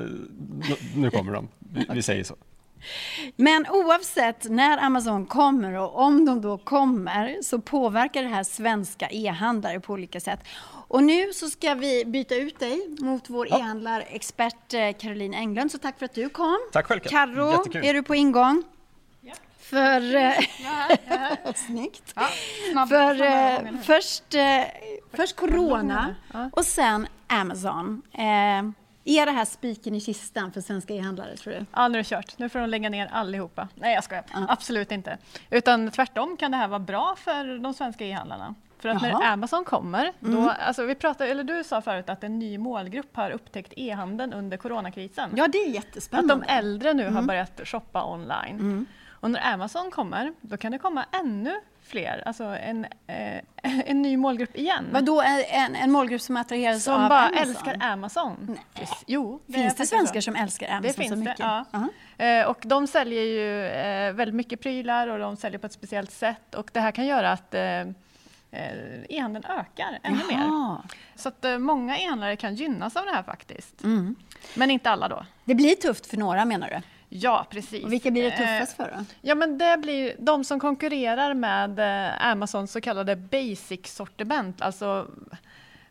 nu 0.95 1.09
kommer 1.11 1.33
de. 1.33 1.47
Vi, 1.59 1.85
vi 1.93 2.01
säger 2.01 2.23
så. 2.23 2.35
Men 3.35 3.65
oavsett 3.69 4.49
när 4.49 4.77
Amazon 4.77 5.25
kommer 5.25 5.73
och 5.73 5.99
om 6.01 6.25
de 6.25 6.41
då 6.41 6.57
kommer 6.57 7.41
så 7.41 7.61
påverkar 7.61 8.23
det 8.23 8.29
här 8.29 8.43
svenska 8.43 9.09
e-handlare 9.09 9.79
på 9.79 9.93
olika 9.93 10.19
sätt. 10.19 10.39
Och 10.87 11.03
nu 11.03 11.33
så 11.33 11.49
ska 11.49 11.73
vi 11.73 12.05
byta 12.05 12.35
ut 12.35 12.59
dig 12.59 12.95
mot 12.99 13.29
vår 13.29 13.47
ja. 13.49 13.59
e-handlarexpert 13.59 14.73
eh, 14.73 14.93
Caroline 14.93 15.33
Englund. 15.33 15.71
Så 15.71 15.77
tack 15.77 15.99
för 15.99 16.05
att 16.05 16.13
du 16.13 16.29
kom. 16.29 16.57
Tack 16.71 16.85
själv. 16.85 16.99
Carro, 16.99 17.77
är 17.85 17.93
du 17.93 18.03
på 18.03 18.15
ingång? 18.15 18.63
Ja. 19.21 19.33
För... 19.59 20.15
Eh, 20.15 20.33
ja, 20.63 20.97
ja. 21.09 21.53
Snyggt. 21.55 22.13
Ja, 22.15 22.87
för 22.89 23.21
uh, 23.21 23.81
först, 23.83 24.35
uh, 24.35 24.41
först 25.13 25.35
Corona 25.35 26.15
och 26.51 26.65
sen 26.65 27.07
Amazon. 27.27 28.01
Är 29.07 29.25
det 29.25 29.31
här 29.31 29.45
spiken 29.45 29.95
i 29.95 29.99
kistan 29.99 30.51
för 30.51 30.61
svenska 30.61 30.93
e-handlare 30.93 31.37
tror 31.37 31.53
du? 31.53 31.65
Ja, 31.73 31.87
nu 31.87 31.97
är 31.97 32.03
det 32.03 32.09
kört. 32.09 32.37
Nu 32.37 32.49
får 32.49 32.59
de 32.59 32.69
lägga 32.69 32.89
ner 32.89 33.09
allihopa. 33.11 33.67
Nej, 33.75 33.93
jag 33.93 34.03
skojar. 34.03 34.23
Ja. 34.33 34.45
Absolut 34.49 34.91
inte. 34.91 35.17
Utan 35.49 35.91
tvärtom 35.91 36.37
kan 36.37 36.51
det 36.51 36.57
här 36.57 36.67
vara 36.67 36.79
bra 36.79 37.15
för 37.17 37.59
de 37.59 37.73
svenska 37.73 38.05
e-handlarna. 38.05 38.55
För 38.79 38.89
att 38.89 39.03
Jaha. 39.03 39.19
när 39.19 39.31
Amazon 39.31 39.65
kommer, 39.65 40.13
då, 40.19 40.37
mm. 40.37 40.49
alltså 40.59 40.83
vi 40.83 40.95
pratade, 40.95 41.29
eller 41.29 41.43
du 41.43 41.63
sa 41.63 41.81
förut 41.81 42.09
att 42.09 42.23
en 42.23 42.39
ny 42.39 42.57
målgrupp 42.57 43.15
har 43.15 43.31
upptäckt 43.31 43.73
e-handeln 43.75 44.33
under 44.33 44.57
coronakrisen. 44.57 45.29
Ja, 45.35 45.47
det 45.47 45.57
är 45.57 45.69
jättespännande. 45.69 46.33
Att 46.33 46.41
de 46.41 46.53
äldre 46.53 46.93
nu 46.93 47.03
mm. 47.03 47.15
har 47.15 47.21
börjat 47.21 47.61
shoppa 47.63 48.05
online. 48.05 48.55
Mm. 48.55 48.85
Och 49.09 49.31
när 49.31 49.53
Amazon 49.53 49.91
kommer, 49.91 50.33
då 50.41 50.57
kan 50.57 50.71
det 50.71 50.77
komma 50.77 51.05
ännu 51.11 51.61
fler, 51.87 52.23
alltså 52.25 52.43
en, 52.43 52.85
eh, 53.07 53.41
en 53.85 54.01
ny 54.01 54.17
målgrupp 54.17 54.57
igen. 54.57 54.85
Vadå 54.91 55.21
en, 55.21 55.75
en 55.75 55.91
målgrupp 55.91 56.21
som 56.21 56.37
attraheras 56.37 56.83
som 56.83 56.93
av 56.93 56.99
Som 56.99 57.09
bara 57.09 57.27
Amazon? 57.27 57.49
älskar 57.49 57.77
Amazon? 57.81 58.57
Nej. 58.75 58.89
Jo, 59.07 59.41
det 59.45 59.53
Finns 59.53 59.75
det 59.75 59.85
svenskar 59.85 60.21
så. 60.21 60.25
som 60.25 60.35
älskar 60.35 60.67
Amazon 60.67 60.87
det 60.87 60.93
finns 60.93 61.09
så 61.09 61.15
mycket? 61.15 61.37
Det, 61.37 61.43
ja. 61.43 61.65
Uh 61.73 61.85
-huh. 62.17 62.41
eh, 62.41 62.47
och 62.47 62.57
de 62.61 62.87
säljer 62.87 63.23
ju 63.23 63.65
eh, 63.65 64.13
väldigt 64.13 64.35
mycket 64.35 64.61
prylar 64.61 65.07
och 65.07 65.19
de 65.19 65.37
säljer 65.37 65.59
på 65.59 65.67
ett 65.67 65.73
speciellt 65.73 66.11
sätt 66.11 66.55
och 66.55 66.69
det 66.73 66.79
här 66.79 66.91
kan 66.91 67.05
göra 67.05 67.31
att 67.31 67.53
eh, 67.53 67.79
eh, 68.51 69.03
e-handeln 69.09 69.45
ökar 69.45 69.99
ännu 70.03 70.19
Jaha. 70.29 70.71
mer. 70.73 70.81
Så 71.15 71.29
att 71.29 71.45
eh, 71.45 71.57
många 71.57 71.97
e-handlare 71.97 72.35
kan 72.35 72.55
gynnas 72.55 72.95
av 72.95 73.05
det 73.05 73.11
här 73.11 73.23
faktiskt. 73.23 73.83
Mm. 73.83 74.15
Men 74.55 74.71
inte 74.71 74.89
alla 74.89 75.07
då. 75.07 75.25
Det 75.45 75.55
blir 75.55 75.75
tufft 75.75 76.05
för 76.07 76.17
några 76.17 76.45
menar 76.45 76.69
du? 76.69 76.81
Ja, 77.09 77.45
precis. 77.49 77.83
Och 77.83 77.91
vilka 77.91 78.11
blir 78.11 78.23
det 78.23 78.37
tuffast 78.37 78.77
för 78.77 78.93
då? 78.97 79.05
Ja, 79.21 79.35
men 79.35 79.57
det 79.57 79.77
blir 79.81 80.15
de 80.19 80.43
som 80.43 80.59
konkurrerar 80.59 81.33
med 81.33 81.79
eh, 81.79 82.27
Amazons 82.27 82.71
så 82.71 82.81
kallade 82.81 83.15
basic-sortiment, 83.15 84.61
alltså 84.61 85.07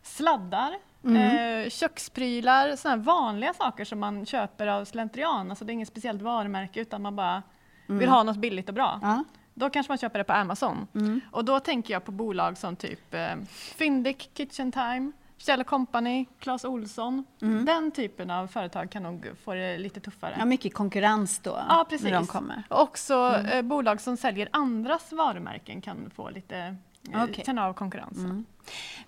sladdar, 0.01 0.73
mm. 1.03 1.63
eh, 1.63 1.69
köksprylar, 1.69 2.75
sådana 2.75 3.03
vanliga 3.03 3.53
saker 3.53 3.85
som 3.85 3.99
man 3.99 4.25
köper 4.25 4.67
av 4.67 4.85
slentrian. 4.85 5.49
Alltså 5.49 5.65
det 5.65 5.71
är 5.71 5.73
inget 5.73 5.87
speciellt 5.87 6.21
varumärke 6.21 6.79
utan 6.79 7.01
man 7.01 7.15
bara 7.15 7.43
mm. 7.87 7.99
vill 7.99 8.09
ha 8.09 8.23
något 8.23 8.37
billigt 8.37 8.69
och 8.69 8.75
bra. 8.75 8.99
Ja. 9.01 9.23
Då 9.53 9.69
kanske 9.69 9.91
man 9.91 9.97
köper 9.97 10.19
det 10.19 10.23
på 10.23 10.33
Amazon. 10.33 10.87
Mm. 10.95 11.21
Och 11.31 11.45
då 11.45 11.59
tänker 11.59 11.93
jag 11.93 12.05
på 12.05 12.11
bolag 12.11 12.57
som 12.57 12.75
typ 12.75 13.13
eh, 13.13 13.35
Kitchen 14.33 14.71
Time, 14.71 15.11
Kjell 15.37 15.63
Company, 15.63 16.25
Clas 16.39 16.65
Olsson. 16.65 17.25
Mm. 17.41 17.65
Den 17.65 17.91
typen 17.91 18.31
av 18.31 18.47
företag 18.47 18.91
kan 18.91 19.03
nog 19.03 19.29
få 19.43 19.53
det 19.53 19.77
lite 19.77 19.99
tuffare. 19.99 20.35
Ja, 20.39 20.45
mycket 20.45 20.73
konkurrens 20.73 21.39
då 21.39 21.59
ja, 21.69 21.85
precis. 21.89 22.05
när 22.05 22.13
de 22.13 22.27
kommer. 22.27 22.63
Också 22.69 23.13
mm. 23.13 23.45
eh, 23.45 23.61
bolag 23.61 24.01
som 24.01 24.17
säljer 24.17 24.49
andras 24.51 25.11
varumärken 25.11 25.81
kan 25.81 26.09
få 26.09 26.29
lite 26.29 26.75
eh, 27.13 27.23
okay. 27.23 27.45
känna 27.45 27.65
av 27.65 27.73
konkurrensen. 27.73 28.25
Mm. 28.25 28.45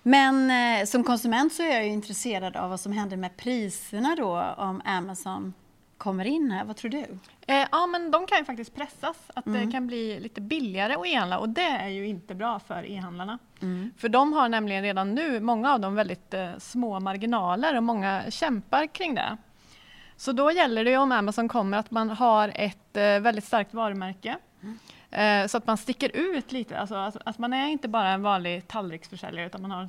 Men 0.02 0.50
eh, 0.80 0.86
som 0.86 1.04
konsument 1.04 1.52
så 1.52 1.62
är 1.62 1.72
jag 1.72 1.84
ju 1.84 1.90
intresserad 1.90 2.56
av 2.56 2.70
vad 2.70 2.80
som 2.80 2.92
händer 2.92 3.16
med 3.16 3.36
priserna 3.36 4.16
då 4.18 4.54
om 4.56 4.82
Amazon 4.84 5.54
kommer 6.00 6.24
in 6.24 6.50
här. 6.50 6.64
Vad 6.64 6.76
tror 6.76 6.90
du? 6.90 7.06
Eh, 7.46 7.66
ja, 7.72 7.86
men 7.86 8.10
de 8.10 8.26
kan 8.26 8.38
ju 8.38 8.44
faktiskt 8.44 8.74
pressas. 8.74 9.16
Att 9.34 9.46
mm. 9.46 9.66
det 9.66 9.72
kan 9.72 9.86
bli 9.86 10.20
lite 10.20 10.40
billigare 10.40 10.94
att 10.94 11.06
e-handla 11.06 11.38
och 11.38 11.48
det 11.48 11.68
är 11.68 11.88
ju 11.88 12.06
inte 12.06 12.34
bra 12.34 12.58
för 12.58 12.90
e-handlarna. 12.90 13.38
Mm. 13.62 13.90
För 13.96 14.08
de 14.08 14.32
har 14.32 14.48
nämligen 14.48 14.82
redan 14.82 15.14
nu, 15.14 15.40
många 15.40 15.72
av 15.72 15.80
dem, 15.80 15.94
väldigt 15.94 16.34
eh, 16.34 16.50
små 16.58 17.00
marginaler 17.00 17.76
och 17.76 17.82
många 17.82 18.22
kämpar 18.28 18.86
kring 18.86 19.14
det. 19.14 19.36
Så 20.16 20.32
då 20.32 20.52
gäller 20.52 20.84
det 20.84 20.96
om 20.96 21.12
Amazon 21.12 21.48
kommer 21.48 21.78
att 21.78 21.90
man 21.90 22.10
har 22.10 22.52
ett 22.54 22.96
eh, 22.96 23.02
väldigt 23.02 23.44
starkt 23.44 23.74
varumärke. 23.74 24.38
Mm. 24.62 24.78
Eh, 25.10 25.48
så 25.48 25.56
att 25.58 25.66
man 25.66 25.76
sticker 25.76 26.16
ut 26.16 26.52
lite, 26.52 26.78
alltså, 26.78 26.96
alltså, 26.96 27.20
att 27.24 27.38
man 27.38 27.52
är 27.52 27.68
inte 27.68 27.88
bara 27.88 28.08
en 28.08 28.22
vanlig 28.22 28.68
tallriksförsäljare 28.68 29.46
utan 29.46 29.62
man 29.62 29.70
har 29.70 29.88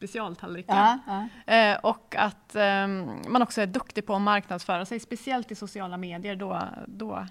specialtallrikar. 0.00 0.98
Ja, 1.06 1.28
ja. 1.46 1.54
Eh, 1.54 1.78
och 1.78 2.14
att 2.18 2.54
eh, 2.54 2.86
man 3.28 3.42
också 3.42 3.60
är 3.60 3.66
duktig 3.66 4.06
på 4.06 4.14
att 4.14 4.22
marknadsföra 4.22 4.84
sig, 4.84 5.00
speciellt 5.00 5.50
i 5.50 5.54
sociala 5.54 5.96
medier. 5.96 6.36
Då, 6.36 6.60
då 6.86 7.26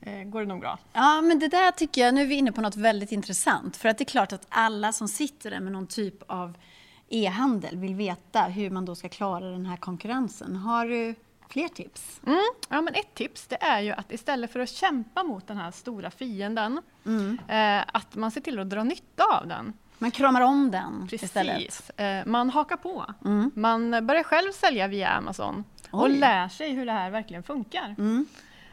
eh, 0.00 0.22
går 0.24 0.40
det 0.40 0.46
nog 0.46 0.60
bra. 0.60 0.78
Ja, 0.92 1.20
men 1.20 1.38
det 1.38 1.48
där 1.48 1.70
tycker 1.70 2.00
jag, 2.00 2.14
nu 2.14 2.22
är 2.22 2.26
vi 2.26 2.34
inne 2.34 2.52
på 2.52 2.60
något 2.60 2.76
väldigt 2.76 3.12
intressant. 3.12 3.76
För 3.76 3.88
att 3.88 3.98
det 3.98 4.02
är 4.02 4.06
klart 4.06 4.32
att 4.32 4.46
alla 4.48 4.92
som 4.92 5.08
sitter 5.08 5.50
där 5.50 5.60
med 5.60 5.72
någon 5.72 5.86
typ 5.86 6.22
av 6.26 6.56
e-handel 7.08 7.76
vill 7.76 7.94
veta 7.94 8.42
hur 8.42 8.70
man 8.70 8.84
då 8.84 8.94
ska 8.94 9.08
klara 9.08 9.50
den 9.50 9.66
här 9.66 9.76
konkurrensen. 9.76 10.56
Har 10.56 10.86
du 10.86 11.14
fler 11.48 11.68
tips? 11.68 12.20
Mm. 12.26 12.38
Ja, 12.68 12.80
men 12.80 12.94
ett 12.94 13.14
tips 13.14 13.46
det 13.46 13.62
är 13.62 13.80
ju 13.80 13.90
att 13.90 14.12
istället 14.12 14.52
för 14.52 14.60
att 14.60 14.70
kämpa 14.70 15.22
mot 15.22 15.46
den 15.46 15.56
här 15.56 15.70
stora 15.70 16.10
fienden, 16.10 16.80
mm. 17.06 17.38
eh, 17.48 17.84
att 17.92 18.14
man 18.14 18.30
ser 18.30 18.40
till 18.40 18.58
att 18.58 18.70
dra 18.70 18.84
nytta 18.84 19.24
av 19.24 19.48
den. 19.48 19.72
Man 20.02 20.10
kramar 20.10 20.40
om 20.40 20.70
den 20.70 21.08
Precis. 21.10 21.22
istället. 21.22 21.90
Eh, 21.96 22.26
man 22.26 22.50
hakar 22.50 22.76
på. 22.76 23.06
Mm. 23.24 23.50
Man 23.54 24.06
börjar 24.06 24.22
själv 24.22 24.52
sälja 24.52 24.88
via 24.88 25.08
Amazon 25.08 25.64
Oj. 25.90 26.00
och 26.02 26.10
lär 26.10 26.48
sig 26.48 26.70
hur 26.70 26.86
det 26.86 26.92
här 26.92 27.10
verkligen 27.10 27.42
funkar. 27.42 27.94
Mm. 27.98 28.26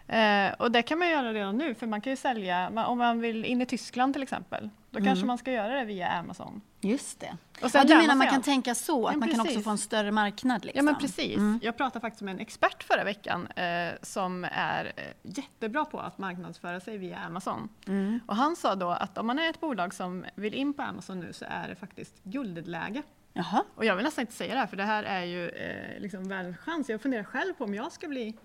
Eh, 0.10 0.54
och 0.54 0.72
det 0.72 0.82
kan 0.82 1.00
man 1.00 1.10
göra 1.10 1.34
redan 1.34 1.58
nu, 1.58 1.76
för 1.76 1.88
man 1.88 2.02
kan 2.02 2.12
ju 2.12 2.18
sälja, 2.18 2.86
om 2.88 2.98
man 2.98 3.20
vill 3.20 3.46
in 3.46 3.62
i 3.62 3.66
Tyskland 3.66 4.14
till 4.14 4.24
exempel, 4.24 4.70
då 4.92 4.98
mm. 5.00 5.08
kanske 5.08 5.26
man 5.26 5.38
ska 5.38 5.52
göra 5.52 5.74
det 5.74 5.86
via 5.86 6.10
Amazon. 6.10 6.62
Just 6.82 7.20
det. 7.20 7.38
Och 7.62 7.72
sen 7.72 7.88
ja, 7.88 7.96
du 7.96 8.02
menar 8.02 8.16
man 8.16 8.28
kan 8.28 8.42
tänka 8.42 8.76
så, 8.76 9.08
att 9.08 9.14
ja, 9.14 9.20
man 9.20 9.30
kan 9.30 9.42
också 9.42 9.60
få 9.60 9.70
en 9.70 9.78
större 9.78 10.12
marknad? 10.12 10.66
Liksom. 10.66 10.78
Ja 10.78 10.92
men 10.92 11.02
precis. 11.02 11.38
Mm. 11.38 11.60
Jag 11.64 11.78
pratade 11.78 12.02
faktiskt 12.02 12.22
med 12.22 12.34
en 12.34 12.40
expert 12.40 12.84
förra 12.84 13.04
veckan 13.04 13.48
eh, 13.48 13.94
som 14.02 14.48
är 14.52 14.86
eh, 14.96 15.04
jättebra 15.22 15.86
på 15.86 16.00
att 16.00 16.18
marknadsföra 16.18 16.80
sig 16.80 16.98
via 16.98 17.18
Amazon. 17.18 17.70
Mm. 17.88 18.20
Och 18.28 18.36
han 18.36 18.56
sa 18.56 18.76
då 18.76 18.90
att 18.90 19.18
om 19.18 19.28
man 19.28 19.40
är 19.40 19.50
ett 19.50 19.60
bolag 19.60 19.94
som 19.94 20.26
vill 20.36 20.54
in 20.54 20.74
på 20.74 20.82
Amazon 20.82 21.20
nu 21.20 21.34
så 21.34 21.46
är 21.50 21.68
det 21.68 21.76
faktiskt 21.76 22.24
guldläge. 22.24 23.04
Jaha. 23.34 23.64
Och 23.76 23.86
jag 23.86 23.96
vill 23.96 24.06
nästan 24.06 24.22
inte 24.22 24.34
säga 24.34 24.54
det 24.54 24.60
här 24.60 24.68
för 24.68 24.78
det 24.78 24.84
här 24.84 25.04
är 25.04 25.24
ju 25.24 25.50
eh, 25.50 26.00
liksom 26.00 26.28
världens 26.28 26.58
chans. 26.58 26.90
Jag 26.90 27.02
funderar 27.02 27.24
själv 27.24 27.54
på 27.54 27.64
om 27.64 27.74
jag 27.74 27.92
ska 27.92 28.08
bli 28.08 28.36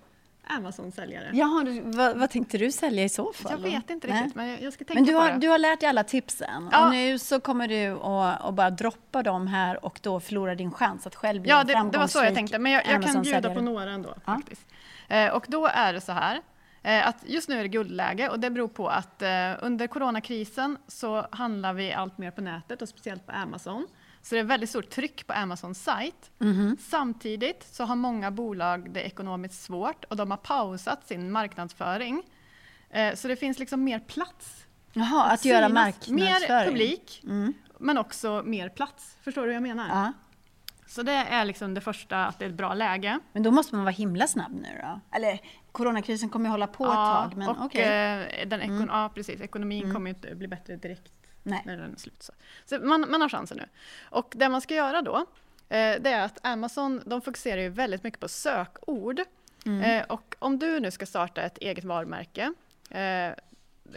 Amazon-säljare. 0.46 1.30
Jaha, 1.32 1.66
vad, 1.82 2.16
vad, 2.16 2.30
tänkte 2.30 2.58
du 2.58 2.72
sälja 2.72 3.04
i 3.04 3.08
så 3.08 3.32
fall? 3.32 3.52
Jag 3.52 3.58
vet 3.58 3.90
inte 3.90 4.06
riktigt, 4.06 4.34
men 4.34 4.62
jag, 4.62 4.72
ska 4.72 4.84
tänka 4.84 4.94
men 4.94 5.04
du 5.04 5.14
har, 5.14 5.28
på 5.28 5.34
det. 5.34 5.40
du 5.40 5.48
har 5.48 5.58
lärt 5.58 5.80
dig 5.80 5.88
alla 5.88 6.04
tipsen 6.04 6.68
ja. 6.72 6.86
och 6.86 6.92
nu 6.92 7.18
så 7.18 7.40
kommer 7.40 7.68
du 7.68 7.90
att 8.46 8.54
bara 8.54 8.70
droppa 8.70 9.22
dem 9.22 9.46
här 9.46 9.84
och 9.84 10.00
då 10.02 10.20
förlora 10.20 10.54
din 10.54 10.70
chans 10.72 11.06
att 11.06 11.14
själv 11.14 11.42
bli 11.42 11.50
ja, 11.50 11.60
en 11.60 11.66
det, 11.66 11.90
det 11.92 11.98
var 11.98 12.06
så 12.06 12.24
jag 12.24 12.34
tänkte, 12.34 12.58
men 12.58 12.72
jag, 12.72 12.86
jag 12.86 13.02
kan 13.02 13.22
bjuda 13.22 13.54
på 13.54 13.60
några 13.60 13.90
ändå. 13.90 14.14
Ja. 14.24 14.34
Faktiskt. 14.34 14.66
Eh, 15.08 15.28
och 15.28 15.46
då 15.48 15.66
är 15.66 15.92
det 15.92 16.00
så 16.00 16.12
här, 16.12 16.40
eh, 16.82 17.08
att 17.08 17.16
just 17.26 17.48
nu 17.48 17.58
är 17.58 17.62
det 17.62 17.68
guldläge 17.68 18.28
och 18.28 18.40
det 18.40 18.50
beror 18.50 18.68
på 18.68 18.88
att 18.88 19.22
eh, 19.22 19.28
under 19.60 19.86
coronakrisen 19.86 20.78
så 20.88 21.26
handlar 21.30 21.72
vi 21.72 21.92
allt 21.92 22.18
mer 22.18 22.30
på 22.30 22.40
nätet 22.40 22.82
och 22.82 22.88
speciellt 22.88 23.26
på 23.26 23.32
Amazon. 23.32 23.86
Så 24.24 24.34
det 24.34 24.40
är 24.40 24.44
väldigt 24.44 24.70
stort 24.70 24.90
tryck 24.90 25.26
på 25.26 25.32
Amazons 25.32 25.82
sajt. 25.82 26.30
Mm. 26.40 26.76
Samtidigt 26.80 27.66
så 27.70 27.84
har 27.84 27.96
många 27.96 28.30
bolag 28.30 28.90
det 28.90 29.00
ekonomiskt 29.00 29.62
svårt 29.62 30.04
och 30.04 30.16
de 30.16 30.30
har 30.30 30.38
pausat 30.38 31.06
sin 31.06 31.30
marknadsföring. 31.30 32.22
Eh, 32.90 33.14
så 33.14 33.28
det 33.28 33.36
finns 33.36 33.58
liksom 33.58 33.84
mer 33.84 33.98
plats. 33.98 34.66
Jaha, 34.92 35.24
att, 35.24 35.32
att 35.32 35.44
göra 35.44 35.68
marknadsföring. 35.68 36.16
Mer 36.16 36.66
publik, 36.66 37.20
mm. 37.24 37.52
men 37.78 37.98
också 37.98 38.42
mer 38.44 38.68
plats. 38.68 39.16
Förstår 39.22 39.42
du 39.42 39.48
vad 39.48 39.56
jag 39.56 39.62
menar? 39.62 39.88
Ja. 39.88 40.12
Så 40.86 41.02
det 41.02 41.12
är 41.12 41.44
liksom 41.44 41.74
det 41.74 41.80
första, 41.80 42.26
att 42.26 42.38
det 42.38 42.44
är 42.44 42.48
ett 42.48 42.54
bra 42.54 42.74
läge. 42.74 43.18
Men 43.32 43.42
då 43.42 43.50
måste 43.50 43.74
man 43.74 43.84
vara 43.84 43.92
himla 43.92 44.26
snabb 44.26 44.52
nu 44.52 44.80
då? 44.82 45.16
Eller 45.16 45.40
coronakrisen 45.72 46.28
kommer 46.28 46.46
ju 46.46 46.50
hålla 46.50 46.66
på 46.66 46.84
ja, 46.84 46.90
ett 46.90 47.30
tag. 47.30 47.38
Men 47.38 47.48
och 47.48 47.64
okay. 47.64 47.82
eh, 47.82 48.48
den 48.48 48.60
ekon 48.60 48.76
mm. 48.76 48.88
ja, 48.88 49.10
precis. 49.14 49.40
ekonomin 49.40 49.82
mm. 49.82 49.94
kommer 49.94 50.10
ju 50.10 50.14
inte 50.14 50.34
bli 50.34 50.48
bättre 50.48 50.76
direkt 50.76 51.12
Nej. 51.44 51.62
när 51.66 51.76
den 51.76 51.92
är 51.92 51.96
slut. 51.96 52.22
Så, 52.22 52.32
så 52.64 52.78
man, 52.78 53.10
man 53.10 53.20
har 53.20 53.28
chansen 53.28 53.56
nu. 53.58 53.68
Och 54.10 54.32
det 54.36 54.48
man 54.48 54.60
ska 54.60 54.74
göra 54.74 55.02
då, 55.02 55.16
eh, 55.68 55.94
det 56.00 56.10
är 56.10 56.24
att 56.24 56.46
Amazon 56.46 57.02
de 57.06 57.20
fokuserar 57.20 57.60
ju 57.60 57.68
väldigt 57.68 58.02
mycket 58.02 58.20
på 58.20 58.28
sökord. 58.28 59.20
Mm. 59.66 59.80
Eh, 59.80 60.06
och 60.06 60.36
om 60.38 60.58
du 60.58 60.80
nu 60.80 60.90
ska 60.90 61.06
starta 61.06 61.42
ett 61.42 61.58
eget 61.58 61.84
varumärke, 61.84 62.52
eh, 62.90 63.34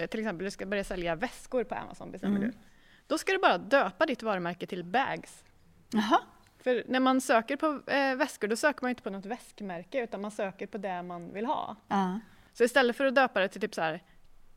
till 0.07 0.19
exempel 0.19 0.45
du 0.45 0.51
ska 0.51 0.65
börja 0.65 0.83
sälja 0.83 1.15
väskor 1.15 1.63
på 1.63 1.75
Amazon, 1.75 2.11
bestämmer 2.11 2.37
mm. 2.37 2.49
du. 2.49 2.57
Då 3.07 3.17
ska 3.17 3.31
du 3.31 3.37
bara 3.37 3.57
döpa 3.57 4.05
ditt 4.05 4.23
varumärke 4.23 4.67
till 4.67 4.83
bags. 4.83 5.43
Jaha. 5.89 6.21
För 6.63 6.83
när 6.87 6.99
man 6.99 7.21
söker 7.21 7.55
på 7.55 7.91
eh, 7.91 8.15
väskor, 8.15 8.47
då 8.47 8.55
söker 8.55 8.81
man 8.81 8.89
inte 8.89 9.01
på 9.01 9.09
något 9.09 9.25
väskmärke, 9.25 10.03
utan 10.03 10.21
man 10.21 10.31
söker 10.31 10.67
på 10.67 10.77
det 10.77 11.03
man 11.03 11.33
vill 11.33 11.45
ha. 11.45 11.75
Uh. 11.91 12.17
Så 12.53 12.63
istället 12.63 12.95
för 12.95 13.05
att 13.05 13.15
döpa 13.15 13.39
det 13.39 13.47
till 13.47 13.61
typ 13.61 13.75
så 13.75 13.81
här 13.81 14.03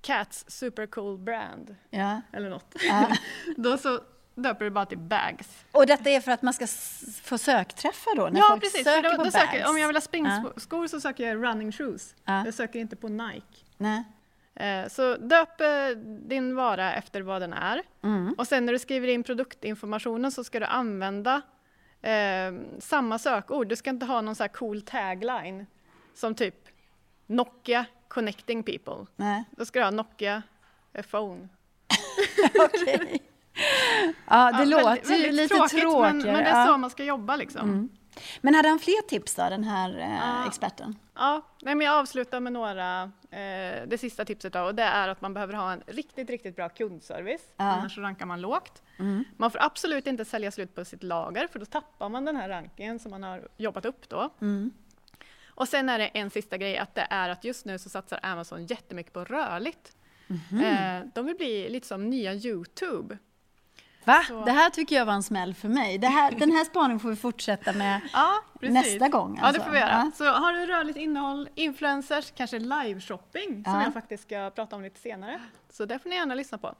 Cats 0.00 0.44
super 0.48 0.86
cool 0.86 1.18
brand. 1.18 1.76
Ja. 1.90 2.20
Eller 2.32 2.50
något. 2.50 2.74
Ja. 2.82 3.16
Då 3.56 3.78
så 3.78 4.00
döper 4.34 4.64
du 4.64 4.70
bara 4.70 4.86
till 4.86 4.98
bags. 4.98 5.64
Och 5.72 5.86
detta 5.86 6.10
är 6.10 6.20
för 6.20 6.32
att 6.32 6.42
man 6.42 6.54
ska 6.54 6.66
få 7.22 7.38
sökträffar 7.38 8.16
då? 8.16 8.28
När 8.28 8.40
ja, 8.40 8.46
folk 8.48 8.62
precis. 8.62 8.84
Söker 8.84 9.10
då, 9.10 9.16
på 9.16 9.24
då 9.24 9.30
söker, 9.30 9.68
om 9.68 9.78
jag 9.78 9.86
vill 9.86 9.96
ha 9.96 10.00
springskor 10.00 10.82
ja. 10.84 10.88
så 10.88 11.00
söker 11.00 11.28
jag 11.28 11.44
running 11.44 11.72
shoes. 11.72 12.14
Ja. 12.24 12.44
Jag 12.44 12.54
söker 12.54 12.78
inte 12.78 12.96
på 12.96 13.08
Nike. 13.08 13.64
Nej. 13.76 14.04
Eh, 14.54 14.88
så 14.88 15.16
döp 15.16 15.60
eh, 15.60 15.98
din 16.04 16.54
vara 16.54 16.94
efter 16.94 17.20
vad 17.20 17.42
den 17.42 17.52
är. 17.52 17.82
Mm. 18.02 18.34
Och 18.38 18.46
sen 18.46 18.66
när 18.66 18.72
du 18.72 18.78
skriver 18.78 19.08
in 19.08 19.22
produktinformationen 19.22 20.32
så 20.32 20.44
ska 20.44 20.60
du 20.60 20.66
använda 20.66 21.42
eh, 22.02 22.52
samma 22.78 23.18
sökord. 23.18 23.68
Du 23.68 23.76
ska 23.76 23.90
inte 23.90 24.06
ha 24.06 24.20
någon 24.20 24.34
så 24.34 24.42
här 24.42 24.48
cool 24.48 24.82
tagline 24.82 25.66
som 26.14 26.34
typ 26.34 26.54
Nokia 27.26 27.84
connecting 28.10 28.62
people. 28.62 29.06
Nej. 29.16 29.44
Då 29.50 29.64
ska 29.64 29.78
du 29.78 29.84
ha 29.84 29.90
Nokia 29.90 30.42
a 30.98 31.02
phone. 31.10 31.48
Okej. 32.54 33.22
Ja, 34.26 34.52
det 34.52 34.58
ja, 34.58 34.64
låter 34.64 34.84
väldigt, 34.84 35.10
väldigt 35.10 35.34
lite 35.34 35.54
tråkigt, 35.54 35.80
tråkigare. 35.80 36.12
Men, 36.12 36.32
men, 36.32 36.44
det 36.44 36.50
är 36.50 36.66
så 36.66 36.76
man 36.76 36.90
ska 36.90 37.04
jobba 37.04 37.36
liksom. 37.36 37.70
Mm. 37.70 37.88
Men 38.40 38.54
hade 38.54 38.68
han 38.68 38.78
fler 38.78 39.08
tips 39.08 39.34
då, 39.34 39.48
den 39.48 39.64
här 39.64 39.98
eh, 39.98 40.16
ja. 40.16 40.46
experten? 40.46 40.98
Ja, 41.14 41.42
nej, 41.62 41.74
men 41.74 41.86
jag 41.86 41.94
avslutar 41.94 42.40
med 42.40 42.52
några, 42.52 43.02
eh, 43.30 43.86
det 43.86 44.00
sista 44.00 44.24
tipset 44.24 44.52
då, 44.52 44.60
och 44.60 44.74
det 44.74 44.82
är 44.82 45.08
att 45.08 45.20
man 45.20 45.34
behöver 45.34 45.54
ha 45.54 45.72
en 45.72 45.82
riktigt, 45.86 46.30
riktigt 46.30 46.56
bra 46.56 46.68
kundservice, 46.68 47.42
ja. 47.56 47.64
annars 47.64 47.98
rankar 47.98 48.26
man 48.26 48.40
lågt. 48.40 48.82
Mm. 48.98 49.24
Man 49.36 49.50
får 49.50 49.62
absolut 49.62 50.06
inte 50.06 50.24
sälja 50.24 50.50
slut 50.50 50.74
på 50.74 50.84
sitt 50.84 51.02
lager, 51.02 51.46
för 51.46 51.58
då 51.58 51.66
tappar 51.66 52.08
man 52.08 52.24
den 52.24 52.36
här 52.36 52.48
rankingen 52.48 52.98
som 52.98 53.10
man 53.10 53.22
har 53.22 53.48
jobbat 53.56 53.84
upp 53.84 54.08
då. 54.08 54.30
Mm. 54.40 54.70
Och 55.54 55.68
sen 55.68 55.88
är 55.88 55.98
det 55.98 56.06
en 56.06 56.30
sista 56.30 56.56
grej, 56.56 56.78
att 56.78 56.94
det 56.94 57.06
är 57.10 57.28
att 57.28 57.44
just 57.44 57.64
nu 57.64 57.78
så 57.78 57.88
satsar 57.88 58.20
Amazon 58.22 58.66
jättemycket 58.66 59.12
på 59.12 59.24
rörligt. 59.24 59.96
Mm. 60.52 60.64
Eh, 60.64 61.08
de 61.14 61.26
vill 61.26 61.36
bli 61.36 61.68
lite 61.68 61.86
som 61.86 62.10
nya 62.10 62.34
Youtube. 62.34 63.18
Va? 64.04 64.24
Så. 64.28 64.44
Det 64.44 64.52
här 64.52 64.70
tycker 64.70 64.96
jag 64.96 65.06
var 65.06 65.12
en 65.12 65.22
smäll 65.22 65.54
för 65.54 65.68
mig. 65.68 65.98
Det 65.98 66.06
här, 66.06 66.32
den 66.32 66.52
här 66.52 66.64
spaningen 66.64 67.00
får 67.00 67.08
vi 67.08 67.16
fortsätta 67.16 67.72
med 67.72 68.00
ja, 68.12 68.44
nästa 68.60 69.08
gång. 69.08 69.38
Alltså. 69.38 69.40
Ja, 69.40 69.42
det 69.42 69.46
alltså. 69.46 69.62
får 69.62 69.70
vi 69.70 69.78
göra. 69.78 69.90
Ja. 69.90 70.10
Så 70.14 70.24
har 70.24 70.52
du 70.52 70.66
rörligt 70.66 70.98
innehåll, 70.98 71.48
influencers, 71.54 72.32
kanske 72.36 72.58
live-shopping 72.58 73.64
som 73.64 73.80
jag 73.80 73.92
faktiskt 73.92 74.22
ska 74.22 74.50
prata 74.50 74.76
om 74.76 74.82
lite 74.82 75.00
senare. 75.00 75.40
Så 75.70 75.84
det 75.84 75.98
får 75.98 76.08
ni 76.08 76.16
gärna 76.16 76.34
lyssna 76.34 76.58
på. 76.58 76.74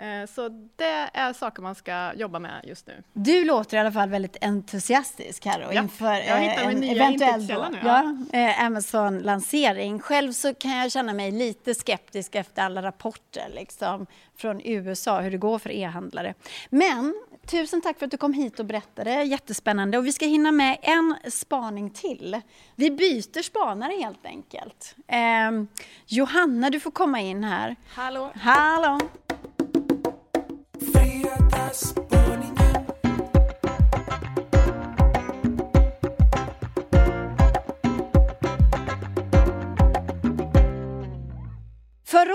Eh, 0.00 0.26
så 0.26 0.48
det 0.76 1.10
är 1.14 1.32
saker 1.32 1.62
man 1.62 1.74
ska 1.74 2.12
jobba 2.14 2.38
med 2.38 2.60
just 2.64 2.86
nu. 2.86 3.02
Du 3.12 3.44
låter 3.44 3.76
i 3.76 3.80
alla 3.80 3.92
fall 3.92 4.08
väldigt 4.08 4.36
entusiastisk 4.40 5.46
här 5.46 5.60
ja, 5.60 5.82
inför 5.82 6.12
jag 6.12 6.64
en 6.64 6.82
eventuell 6.82 7.46
då, 7.46 7.68
nu, 7.72 7.78
ja. 7.84 8.16
Ja, 8.32 8.38
eh, 8.38 8.64
Amazon-lansering. 8.64 10.00
Själv 10.00 10.32
så 10.32 10.54
kan 10.54 10.70
jag 10.70 10.92
känna 10.92 11.14
mig 11.14 11.30
lite 11.30 11.74
skeptisk 11.74 12.34
efter 12.34 12.62
alla 12.62 12.82
rapporter 12.82 13.50
liksom, 13.54 14.06
från 14.36 14.60
USA 14.64 15.20
hur 15.20 15.30
det 15.30 15.38
går 15.38 15.58
för 15.58 15.70
e-handlare. 15.70 16.34
Men 16.70 17.14
tusen 17.46 17.80
tack 17.80 17.98
för 17.98 18.04
att 18.04 18.10
du 18.10 18.16
kom 18.16 18.32
hit 18.32 18.60
och 18.60 18.66
berättade. 18.66 19.22
Jättespännande. 19.22 19.98
Och 19.98 20.06
vi 20.06 20.12
ska 20.12 20.26
hinna 20.26 20.52
med 20.52 20.78
en 20.82 21.16
spaning 21.30 21.90
till. 21.90 22.40
Vi 22.74 22.90
byter 22.90 23.42
spanare 23.42 23.92
helt 23.92 24.26
enkelt. 24.26 24.94
Eh, 25.06 25.64
Johanna, 26.06 26.70
du 26.70 26.80
får 26.80 26.90
komma 26.90 27.20
in 27.20 27.44
här. 27.44 27.76
Hallå. 27.94 28.30
Hallå. 28.34 28.98
Förra 31.70 31.76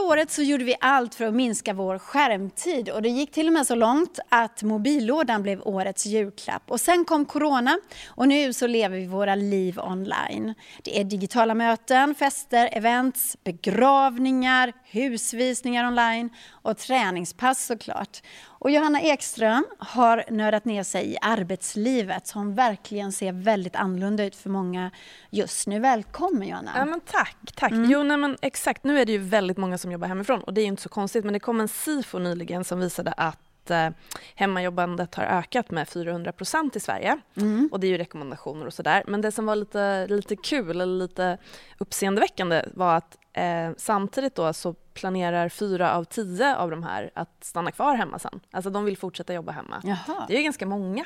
året 0.02 0.32
så 0.32 0.42
gjorde 0.42 0.64
vi 0.64 0.76
allt 0.80 1.16
för 1.16 1.26
att 1.26 1.34
minska 1.34 1.74
vår 1.74 2.00
skärmtid 2.00 2.90
och 2.90 3.02
det 3.02 3.10
gick 3.10 3.32
till 3.32 3.48
och 3.48 3.54
med 3.54 3.68
så 3.68 3.76
långt 3.76 4.20
att 4.30 4.64
mobillådan 4.64 5.44
blev 5.44 5.62
årets 5.62 6.06
julklapp. 6.06 6.64
Och 6.68 6.82
sen 6.82 7.06
kom 7.06 7.26
corona 7.26 7.80
och 8.08 8.28
nu 8.28 8.54
så 8.54 8.68
lever 8.68 8.98
vi 8.98 9.06
våra 9.06 9.36
liv 9.36 9.80
online. 9.80 10.54
Det 10.84 11.00
är 11.00 11.04
digitala 11.04 11.54
möten, 11.54 12.16
fester, 12.16 12.70
events, 12.72 13.38
begravningar, 13.44 14.74
husvisningar 14.84 15.88
online 15.88 16.30
och 16.52 16.78
träningspass 16.78 17.66
såklart. 17.66 18.22
Och 18.66 18.72
Johanna 18.72 19.02
Ekström 19.02 19.66
har 19.78 20.24
nördat 20.30 20.66
ner 20.66 20.84
sig 20.84 21.14
i 21.14 21.18
arbetslivet 21.22 22.28
som 22.28 22.56
verkligen 22.56 23.12
ser 23.12 23.32
väldigt 23.32 23.76
annorlunda 23.76 24.26
ut 24.26 24.36
för 24.36 24.50
många 24.50 24.92
just 25.30 25.68
nu. 25.68 25.80
Välkommen 25.80 26.48
Johanna! 26.48 26.72
Ja, 26.76 26.86
men 26.86 27.00
tack! 27.00 27.38
tack. 27.56 27.72
Mm. 27.72 27.92
Jo, 27.92 28.04
nej, 28.04 28.18
men 28.18 28.38
exakt. 28.42 28.84
Nu 28.84 29.00
är 29.00 29.06
det 29.06 29.12
ju 29.12 29.18
väldigt 29.18 29.58
många 29.58 29.78
som 29.78 29.92
jobbar 29.92 30.08
hemifrån 30.08 30.42
och 30.42 30.54
det 30.54 30.62
är 30.62 30.66
inte 30.66 30.82
så 30.82 30.90
konstigt 30.90 31.24
men 31.24 31.34
det 31.34 31.40
kom 31.40 31.60
en 31.60 31.68
SIFO 31.68 32.20
nyligen 32.20 32.64
som 32.64 32.80
visade 32.80 33.12
att 33.12 33.70
eh, 33.70 33.90
hemmajobbandet 34.36 35.16
har 35.16 35.24
ökat 35.24 35.72
med 35.72 35.90
400 35.90 36.32
procent 36.32 36.76
i 36.76 36.80
Sverige. 36.80 37.18
Mm. 37.38 37.70
Och 37.72 37.80
det 37.80 37.88
är 37.88 37.92
ju 37.92 37.98
rekommendationer 37.98 38.66
och 38.66 38.74
sådär. 38.74 39.04
Men 39.08 39.22
det 39.22 39.32
som 39.32 39.46
var 39.46 39.56
lite, 39.56 40.08
lite 40.08 40.36
kul 40.36 40.70
eller 40.70 41.00
lite 41.00 41.38
uppseendeväckande 41.78 42.66
var 42.74 42.98
att 42.98 43.18
eh, 43.36 43.72
samtidigt 43.78 44.36
då 44.36 44.54
så 44.54 44.74
planerar 44.74 45.50
fyra 45.50 45.94
av 45.94 46.04
tio 46.04 46.56
av 46.56 46.72
de 46.72 46.84
här 46.84 47.12
att 47.14 47.38
stanna 47.42 47.72
kvar 47.72 47.96
hemma 47.96 48.20
sen. 48.20 48.40
Alltså 48.52 48.70
de 48.70 48.86
vill 48.86 48.98
fortsätta 48.98 49.34
jobba 49.34 49.52
hemma. 49.52 49.82
Jaha. 49.84 50.26
Det 50.28 50.34
är 50.34 50.38
ju 50.38 50.44
ganska 50.44 50.66
många. 50.66 51.06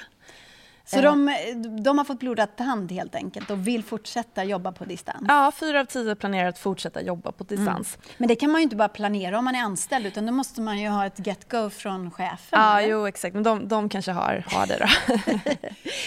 Så 0.86 0.98
eh. 0.98 1.04
de, 1.04 1.36
de, 1.84 1.98
har 1.98 2.06
fått 2.06 2.20
blodad 2.20 2.56
tand 2.56 2.92
helt 2.92 3.16
enkelt 3.16 3.50
och 3.50 3.68
vill 3.68 3.84
fortsätta 3.84 4.44
jobba 4.44 4.72
på 4.72 4.86
distans? 4.86 5.26
Ja, 5.28 5.52
fyra 5.56 5.80
av 5.80 5.86
tio 5.86 6.16
planerar 6.16 6.50
att 6.50 6.60
fortsätta 6.60 7.02
jobba 7.02 7.32
på 7.32 7.44
distans. 7.44 7.96
Mm. 7.96 8.16
Men 8.18 8.28
det 8.28 8.36
kan 8.36 8.52
man 8.52 8.62
ju 8.62 8.64
inte 8.64 8.76
bara 8.76 8.90
planera 8.90 9.38
om 9.40 9.46
man 9.46 9.56
är 9.56 9.64
anställd 9.64 10.06
utan 10.06 10.26
då 10.26 10.32
måste 10.32 10.62
man 10.62 10.80
ju 10.80 10.90
ha 10.90 11.06
ett 11.06 11.20
get-go 11.20 11.70
från 11.70 12.12
chefen. 12.12 12.60
Ja, 12.60 12.80
eller? 12.80 12.90
jo 12.90 13.08
exakt. 13.08 13.34
Men 13.34 13.44
de, 13.44 13.68
de 13.68 13.90
kanske 13.90 14.12
har, 14.12 14.44
har 14.48 14.68
det 14.68 14.78
då. 14.78 15.16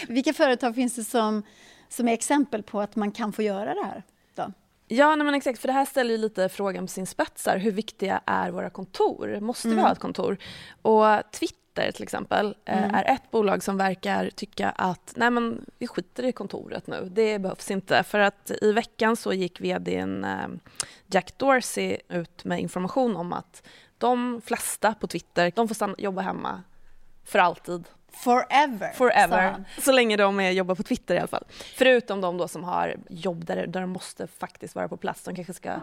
Vilka 0.12 0.32
företag 0.32 0.74
finns 0.74 0.94
det 0.94 1.04
som, 1.04 1.42
som 1.88 2.08
är 2.08 2.12
exempel 2.12 2.62
på 2.62 2.80
att 2.80 2.96
man 2.96 3.12
kan 3.12 3.32
få 3.32 3.42
göra 3.42 3.74
det 3.74 3.84
här? 3.84 4.02
Ja, 4.94 5.16
nej 5.16 5.24
men 5.24 5.34
exakt, 5.34 5.58
för 5.58 5.68
det 5.68 5.74
här 5.74 5.84
ställer 5.84 6.10
ju 6.10 6.18
lite 6.18 6.48
frågan 6.48 6.84
på 6.84 6.88
sin 6.88 7.06
spets. 7.06 7.46
Hur 7.46 7.70
viktiga 7.70 8.20
är 8.26 8.50
våra 8.50 8.70
kontor? 8.70 9.40
Måste 9.40 9.68
mm. 9.68 9.76
vi 9.76 9.82
ha 9.82 9.92
ett 9.92 9.98
kontor? 9.98 10.36
Och 10.82 11.04
Twitter 11.32 11.92
till 11.92 12.02
exempel 12.02 12.56
eh, 12.64 12.82
mm. 12.82 12.94
är 12.94 13.04
ett 13.04 13.30
bolag 13.30 13.62
som 13.62 13.76
verkar 13.76 14.30
tycka 14.30 14.70
att 14.70 15.12
nej 15.16 15.30
men 15.30 15.64
vi 15.78 15.86
skiter 15.86 16.24
i 16.24 16.32
kontoret 16.32 16.86
nu, 16.86 17.08
det 17.12 17.38
behövs 17.38 17.70
inte. 17.70 18.02
För 18.02 18.18
att 18.18 18.50
i 18.62 18.72
veckan 18.72 19.16
så 19.16 19.32
gick 19.32 19.60
vdn 19.60 20.24
eh, 20.24 20.48
Jack 21.06 21.38
Dorsey 21.38 21.98
ut 22.08 22.44
med 22.44 22.60
information 22.60 23.16
om 23.16 23.32
att 23.32 23.68
de 23.98 24.40
flesta 24.44 24.94
på 24.94 25.06
Twitter, 25.06 25.52
de 25.54 25.68
får 25.68 25.74
stanna, 25.74 25.94
jobba 25.98 26.22
hemma 26.22 26.62
för 27.24 27.38
alltid. 27.38 27.88
Forever. 28.12 28.92
Forever. 28.92 29.64
Så 29.78 29.92
länge 29.92 30.16
de 30.16 30.40
är, 30.40 30.50
jobbar 30.50 30.74
på 30.74 30.82
Twitter 30.82 31.14
i 31.14 31.18
alla 31.18 31.28
fall. 31.28 31.44
Förutom 31.76 32.20
de 32.20 32.36
då 32.36 32.48
som 32.48 32.64
har 32.64 32.96
jobb 33.08 33.44
där, 33.44 33.66
där 33.66 33.80
de 33.80 33.90
måste 33.90 34.26
faktiskt 34.26 34.74
vara 34.74 34.88
på 34.88 34.96
plats. 34.96 35.24
De 35.24 35.34
kanske 35.34 35.52
ska 35.52 35.80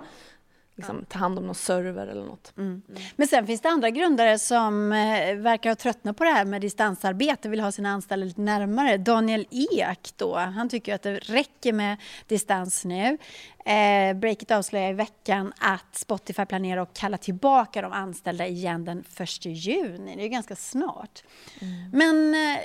liksom, 0.79 1.05
ta 1.05 1.19
hand 1.19 1.39
om 1.39 1.45
någon 1.45 1.55
server 1.55 2.07
eller 2.07 2.25
något. 2.25 2.53
Mm. 2.57 2.81
Mm. 2.89 3.01
Men 3.15 3.27
sen 3.27 3.47
finns 3.47 3.61
det 3.61 3.69
andra 3.69 3.89
grundare 3.89 4.39
som 4.39 4.91
eh, 4.91 5.35
verkar 5.35 5.69
ha 5.69 5.75
tröttnat 5.75 6.17
på 6.17 6.23
det 6.23 6.29
här 6.29 6.45
med 6.45 6.61
distansarbete, 6.61 7.49
vill 7.49 7.59
ha 7.59 7.71
sina 7.71 7.89
anställda 7.89 8.25
lite 8.25 8.41
närmare. 8.41 8.97
Daniel 8.97 9.47
Ek 9.51 10.13
då, 10.15 10.35
han 10.35 10.69
tycker 10.69 10.95
att 10.95 11.01
det 11.01 11.19
räcker 11.19 11.73
med 11.73 11.97
distans 12.27 12.85
nu. 12.85 13.17
Eh, 13.65 14.13
Breakit 14.13 14.51
avslöjar 14.51 14.89
i 14.89 14.93
veckan 14.93 15.53
att 15.57 15.95
Spotify 15.95 16.45
planerar 16.45 16.81
att 16.81 16.93
kalla 16.99 17.17
tillbaka 17.17 17.81
de 17.81 17.91
anställda 17.91 18.47
igen 18.47 18.85
den 18.85 19.03
1 19.17 19.45
juni. 19.45 20.15
Det 20.15 20.23
är 20.23 20.27
ganska 20.27 20.55
snart. 20.55 21.23
Mm. 21.61 21.89
Men 21.93 22.33
eh, 22.33 22.59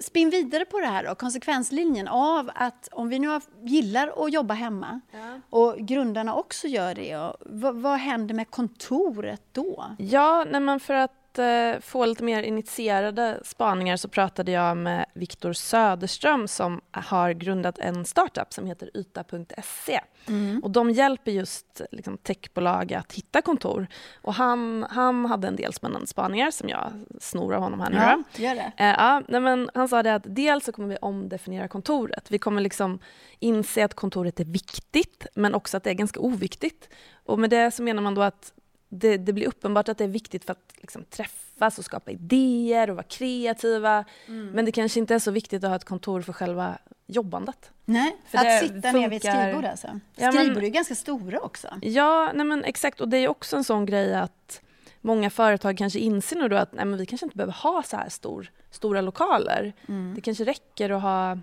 spinn 0.00 0.30
vidare 0.30 0.64
på 0.64 0.80
det 0.80 0.86
här 0.86 1.04
då, 1.04 1.14
konsekvenslinjen 1.14 2.08
av 2.08 2.50
att 2.54 2.88
om 2.92 3.08
vi 3.08 3.18
nu 3.18 3.28
har, 3.28 3.42
gillar 3.62 4.24
att 4.26 4.32
jobba 4.32 4.54
hemma 4.54 5.00
ja. 5.12 5.40
och 5.50 5.78
grundarna 5.78 6.34
också 6.34 6.68
gör 6.68 6.94
det, 6.94 7.16
och, 7.16 7.36
vad, 7.40 7.76
vad 7.76 7.98
händer 7.98 8.34
med 8.34 8.50
kontoret 8.50 9.42
då? 9.52 9.84
Ja, 9.98 10.44
nej 10.50 10.80
för 10.80 10.94
att 10.94 11.21
eh, 11.38 11.80
få 11.80 12.06
lite 12.06 12.24
mer 12.24 12.42
initierade 12.42 13.40
spaningar 13.44 13.96
så 13.96 14.08
pratade 14.08 14.52
jag 14.52 14.76
med 14.76 15.06
Viktor 15.14 15.52
Söderström 15.52 16.48
som 16.48 16.80
har 16.90 17.32
grundat 17.32 17.78
en 17.78 18.04
startup 18.04 18.52
som 18.52 18.66
heter 18.66 18.90
yta.se. 18.94 20.00
Mm. 20.28 20.60
Och 20.64 20.70
de 20.70 20.90
hjälper 20.90 21.32
just 21.32 21.80
liksom, 21.90 22.18
techbolag 22.18 22.94
att 22.94 23.12
hitta 23.12 23.42
kontor. 23.42 23.86
Och 24.22 24.34
han, 24.34 24.86
han 24.90 25.24
hade 25.24 25.48
en 25.48 25.56
del 25.56 25.72
spännande 25.72 26.06
spaningar 26.06 26.50
som 26.50 26.68
jag 26.68 26.92
snor 27.20 27.54
av 27.54 27.62
honom 27.62 27.80
här 27.80 27.90
nu. 27.90 27.96
Ja, 27.96 28.22
gör 28.36 28.54
det. 28.54 28.72
Eh, 28.76 28.86
ja, 28.86 29.22
nej, 29.28 29.40
men 29.40 29.70
han 29.74 29.88
sa 29.88 30.02
det 30.02 30.14
att 30.14 30.24
dels 30.26 30.64
så 30.64 30.72
kommer 30.72 30.88
vi 30.88 30.96
omdefiniera 30.96 31.68
kontoret. 31.68 32.30
Vi 32.30 32.38
kommer 32.38 32.60
liksom 32.60 32.98
inse 33.38 33.84
att 33.84 33.94
kontoret 33.94 34.40
är 34.40 34.44
viktigt 34.44 35.26
men 35.34 35.54
också 35.54 35.76
att 35.76 35.84
det 35.84 35.90
är 35.90 35.94
ganska 35.94 36.20
oviktigt. 36.20 36.88
Och 37.24 37.38
med 37.38 37.50
det 37.50 37.70
så 37.70 37.82
menar 37.82 38.02
man 38.02 38.14
då 38.14 38.22
att 38.22 38.52
det, 38.94 39.16
det, 39.16 39.32
blir 39.32 39.46
uppenbart 39.46 39.88
att 39.88 39.98
det 39.98 40.04
är 40.04 40.08
viktigt 40.08 40.44
för 40.44 40.52
att 40.52 40.72
liksom, 40.80 41.04
träffas 41.04 41.78
och 41.78 41.84
skapa 41.84 42.10
idéer 42.10 42.90
och 42.90 42.96
vara 42.96 43.06
kreativa. 43.06 44.04
Mm. 44.26 44.50
Men 44.50 44.64
det 44.64 44.72
kanske 44.72 45.00
inte 45.00 45.14
är 45.14 45.18
så 45.18 45.30
viktigt 45.30 45.64
att 45.64 45.70
ha 45.70 45.76
ett 45.76 45.84
kontor 45.84 46.22
för 46.22 46.32
själva 46.32 46.78
jobbandet. 47.06 47.70
Nej, 47.84 48.16
för 48.26 48.38
att 48.38 48.60
sitta 48.60 48.74
funkar... 48.74 48.92
ner 48.92 49.08
vid 49.08 49.16
ett 49.16 49.32
skrivbord 49.32 49.64
alltså. 49.64 50.00
Ja, 50.16 50.32
skrivbord 50.32 50.56
men... 50.56 50.64
är 50.64 50.68
ganska 50.68 50.94
stora 50.94 51.40
också. 51.40 51.68
Ja, 51.82 52.32
nej 52.34 52.46
men 52.46 52.64
exakt. 52.64 53.00
Och 53.00 53.08
det 53.08 53.16
är 53.16 53.28
också 53.28 53.56
en 53.56 53.64
sån 53.64 53.86
grej 53.86 54.14
att 54.14 54.60
många 55.00 55.30
företag 55.30 55.78
kanske 55.78 55.98
inser 55.98 56.36
nu 56.36 56.48
då 56.48 56.56
att 56.56 56.72
nej, 56.72 56.84
men 56.84 56.98
vi 56.98 57.06
kanske 57.06 57.26
inte 57.26 57.36
behöver 57.36 57.52
ha 57.52 57.82
så 57.82 57.96
här 57.96 58.08
stor, 58.08 58.50
stora 58.70 59.00
lokaler. 59.00 59.72
Mm. 59.88 60.14
Det 60.14 60.20
kanske 60.20 60.44
räcker 60.44 60.90
att 60.90 61.02
ha 61.02 61.38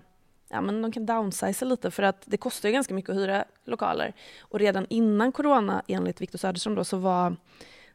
ja, 0.50 0.60
men 0.60 0.82
de 0.82 0.92
kan 0.92 1.06
downsiza 1.06 1.64
lite 1.64 1.90
för 1.90 2.02
att 2.02 2.22
det 2.24 2.36
kostar 2.36 2.68
ju 2.68 2.72
ganska 2.72 2.94
mycket 2.94 3.10
att 3.10 3.16
hyra 3.16 3.44
lokaler. 3.64 4.14
Och 4.40 4.58
redan 4.58 4.86
innan 4.90 5.32
corona, 5.32 5.82
enligt 5.88 6.20
Viktor 6.20 6.38
Söderström, 6.38 6.74
då, 6.74 6.84
så, 6.84 6.96
var, 6.96 7.36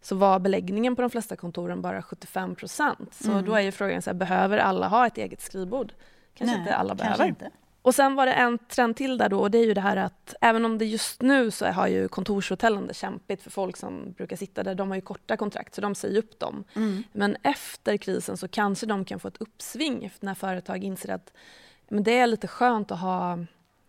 så 0.01 0.15
var 0.15 0.39
beläggningen 0.39 0.95
på 0.95 1.01
de 1.01 1.11
flesta 1.11 1.35
kontoren 1.35 1.81
bara 1.81 2.01
75 2.01 2.55
procent. 2.55 3.13
Så 3.13 3.31
mm. 3.31 3.45
då 3.45 3.55
är 3.55 3.61
ju 3.61 3.71
frågan, 3.71 4.01
så 4.01 4.09
här, 4.09 4.15
behöver 4.15 4.57
alla 4.57 4.87
ha 4.87 5.07
ett 5.07 5.17
eget 5.17 5.41
skrivbord? 5.41 5.93
Kanske 6.33 6.55
Nej, 6.55 6.63
inte 6.63 6.75
alla 6.75 6.95
behöver. 6.95 7.27
Inte. 7.27 7.51
Och 7.85 7.95
sen 7.95 8.15
var 8.15 8.25
det 8.25 8.33
en 8.33 8.57
trend 8.57 8.95
till 8.95 9.17
där 9.17 9.29
då 9.29 9.39
och 9.39 9.51
det 9.51 9.57
är 9.57 9.65
ju 9.65 9.73
det 9.73 9.81
här 9.81 9.97
att 9.97 10.35
även 10.41 10.65
om 10.65 10.77
det 10.77 10.85
just 10.85 11.21
nu 11.21 11.51
så 11.51 11.65
har 11.65 11.87
ju 11.87 12.07
kontorshotellen 12.07 12.87
det 12.87 12.93
kämpigt 12.93 13.41
för 13.41 13.51
folk 13.51 13.77
som 13.77 14.13
brukar 14.17 14.35
sitta 14.35 14.63
där, 14.63 14.75
de 14.75 14.89
har 14.89 14.95
ju 14.95 15.01
korta 15.01 15.37
kontrakt 15.37 15.75
så 15.75 15.81
de 15.81 15.95
säger 15.95 16.17
upp 16.17 16.39
dem. 16.39 16.63
Mm. 16.75 17.03
Men 17.11 17.37
efter 17.43 17.97
krisen 17.97 18.37
så 18.37 18.47
kanske 18.47 18.85
de 18.85 19.05
kan 19.05 19.19
få 19.19 19.27
ett 19.27 19.37
uppsving 19.37 20.11
när 20.19 20.33
företag 20.33 20.83
inser 20.83 21.09
att 21.09 21.33
men 21.87 22.03
det 22.03 22.17
är 22.19 22.27
lite 22.27 22.47
skönt 22.47 22.91
att 22.91 22.99
ha, 22.99 23.39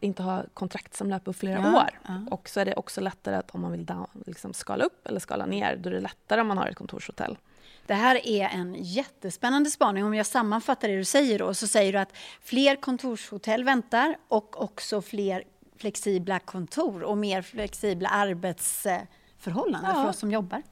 inte 0.01 0.23
ha 0.23 0.45
kontrakt 0.55 0.95
som 0.97 1.11
löper 1.11 1.25
på 1.25 1.33
flera 1.33 1.61
Ja, 1.63 1.77
år. 1.83 2.01
ja. 2.09 2.21
Och 2.31 2.49
så 2.49 2.61
är 2.61 2.65
det 2.65 2.75
också 2.75 3.01
lättare 3.01 3.37
att 3.37 3.51
om 3.51 3.61
man 3.61 3.73
vill 3.73 3.87
down, 3.87 4.07
liksom 4.27 4.53
skala 4.55 4.85
upp 4.85 5.07
eller 5.07 5.21
skala 5.21 5.47
ner, 5.47 5.77
då 5.77 5.89
är 5.91 5.95
det 5.95 6.01
lättare 6.01 6.41
om 6.41 6.47
man 6.47 6.59
har 6.59 6.67
ett 6.67 6.77
kontorshotell. 6.77 7.39
Det 7.87 7.95
här 7.95 8.27
är 8.27 8.49
en 8.49 8.75
jättespännande 8.79 9.71
spaning. 9.71 10.05
Om 10.05 10.15
jag 10.15 10.27
sammanfattar 10.27 10.89
det 10.89 10.97
du 10.97 11.05
säger 11.05 11.39
då, 11.39 11.55
så 11.55 11.67
säger 11.67 11.93
du 11.93 11.99
att 11.99 12.13
fler 12.43 12.77
kontorshotell 12.77 13.65
väntar 13.65 14.17
och 14.29 14.63
också 14.63 15.03
fler 15.03 15.45
flexibla 15.79 16.39
kontor 16.39 17.03
och 17.03 17.19
mer 17.19 17.43
flexibla 17.43 18.09
arbetsförhållanden 18.09 19.91
Ja. 19.95 20.03
för 20.03 20.09
oss 20.11 20.19
som 20.19 20.31
jobbar. 20.31 20.63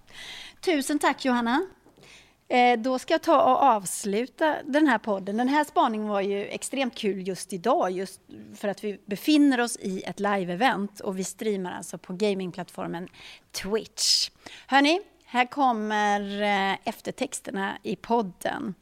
Tusen 0.61 0.99
tack 0.99 1.25
Johanna. 1.25 1.67
Eh, 2.49 2.79
då 2.79 2.99
ska 2.99 3.15
jag 3.15 3.23
ta 3.23 3.43
och 3.43 3.63
avsluta 3.63 4.57
den 4.65 4.87
här 4.87 4.99
podden. 4.99 5.37
Den 5.37 5.49
här 5.49 5.65
spaningen 5.65 6.09
var 6.09 6.21
ju 6.21 6.47
extremt 6.47 6.95
kul 6.95 7.29
just 7.29 7.53
idag, 7.53 7.91
just 7.91 8.21
för 8.57 8.69
att 8.69 8.85
vi 8.85 9.01
befinner 9.07 9.61
oss 9.61 9.77
i 9.77 10.03
ett 10.03 10.21
live-event 10.21 11.01
och 11.01 11.19
vi 11.19 11.25
streamar 11.25 11.73
alltså 11.73 11.99
på 11.99 12.13
gamingplattformen 12.13 13.09
Twitch. 13.63 14.31
Hörni, 14.67 15.01
här 15.25 15.47
kommer 15.47 16.43
eh, 16.43 16.77
eftertexterna 16.85 17.79
i 17.83 17.97
podden. 17.97 18.75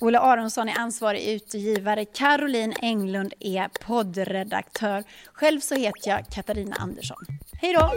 Ola 0.00 0.20
Aronsson 0.20 0.68
är 0.68 0.78
ansvarig 0.78 1.28
utgivare, 1.28 2.04
Caroline 2.04 2.74
Englund 2.82 3.34
är 3.40 3.68
poddredaktör. 3.68 5.04
Själv 5.32 5.60
så 5.60 5.74
heter 5.74 6.10
jag 6.10 6.26
Katarina 6.26 6.76
Andersson. 6.76 7.18
Hej 7.62 7.72
då! 7.72 7.90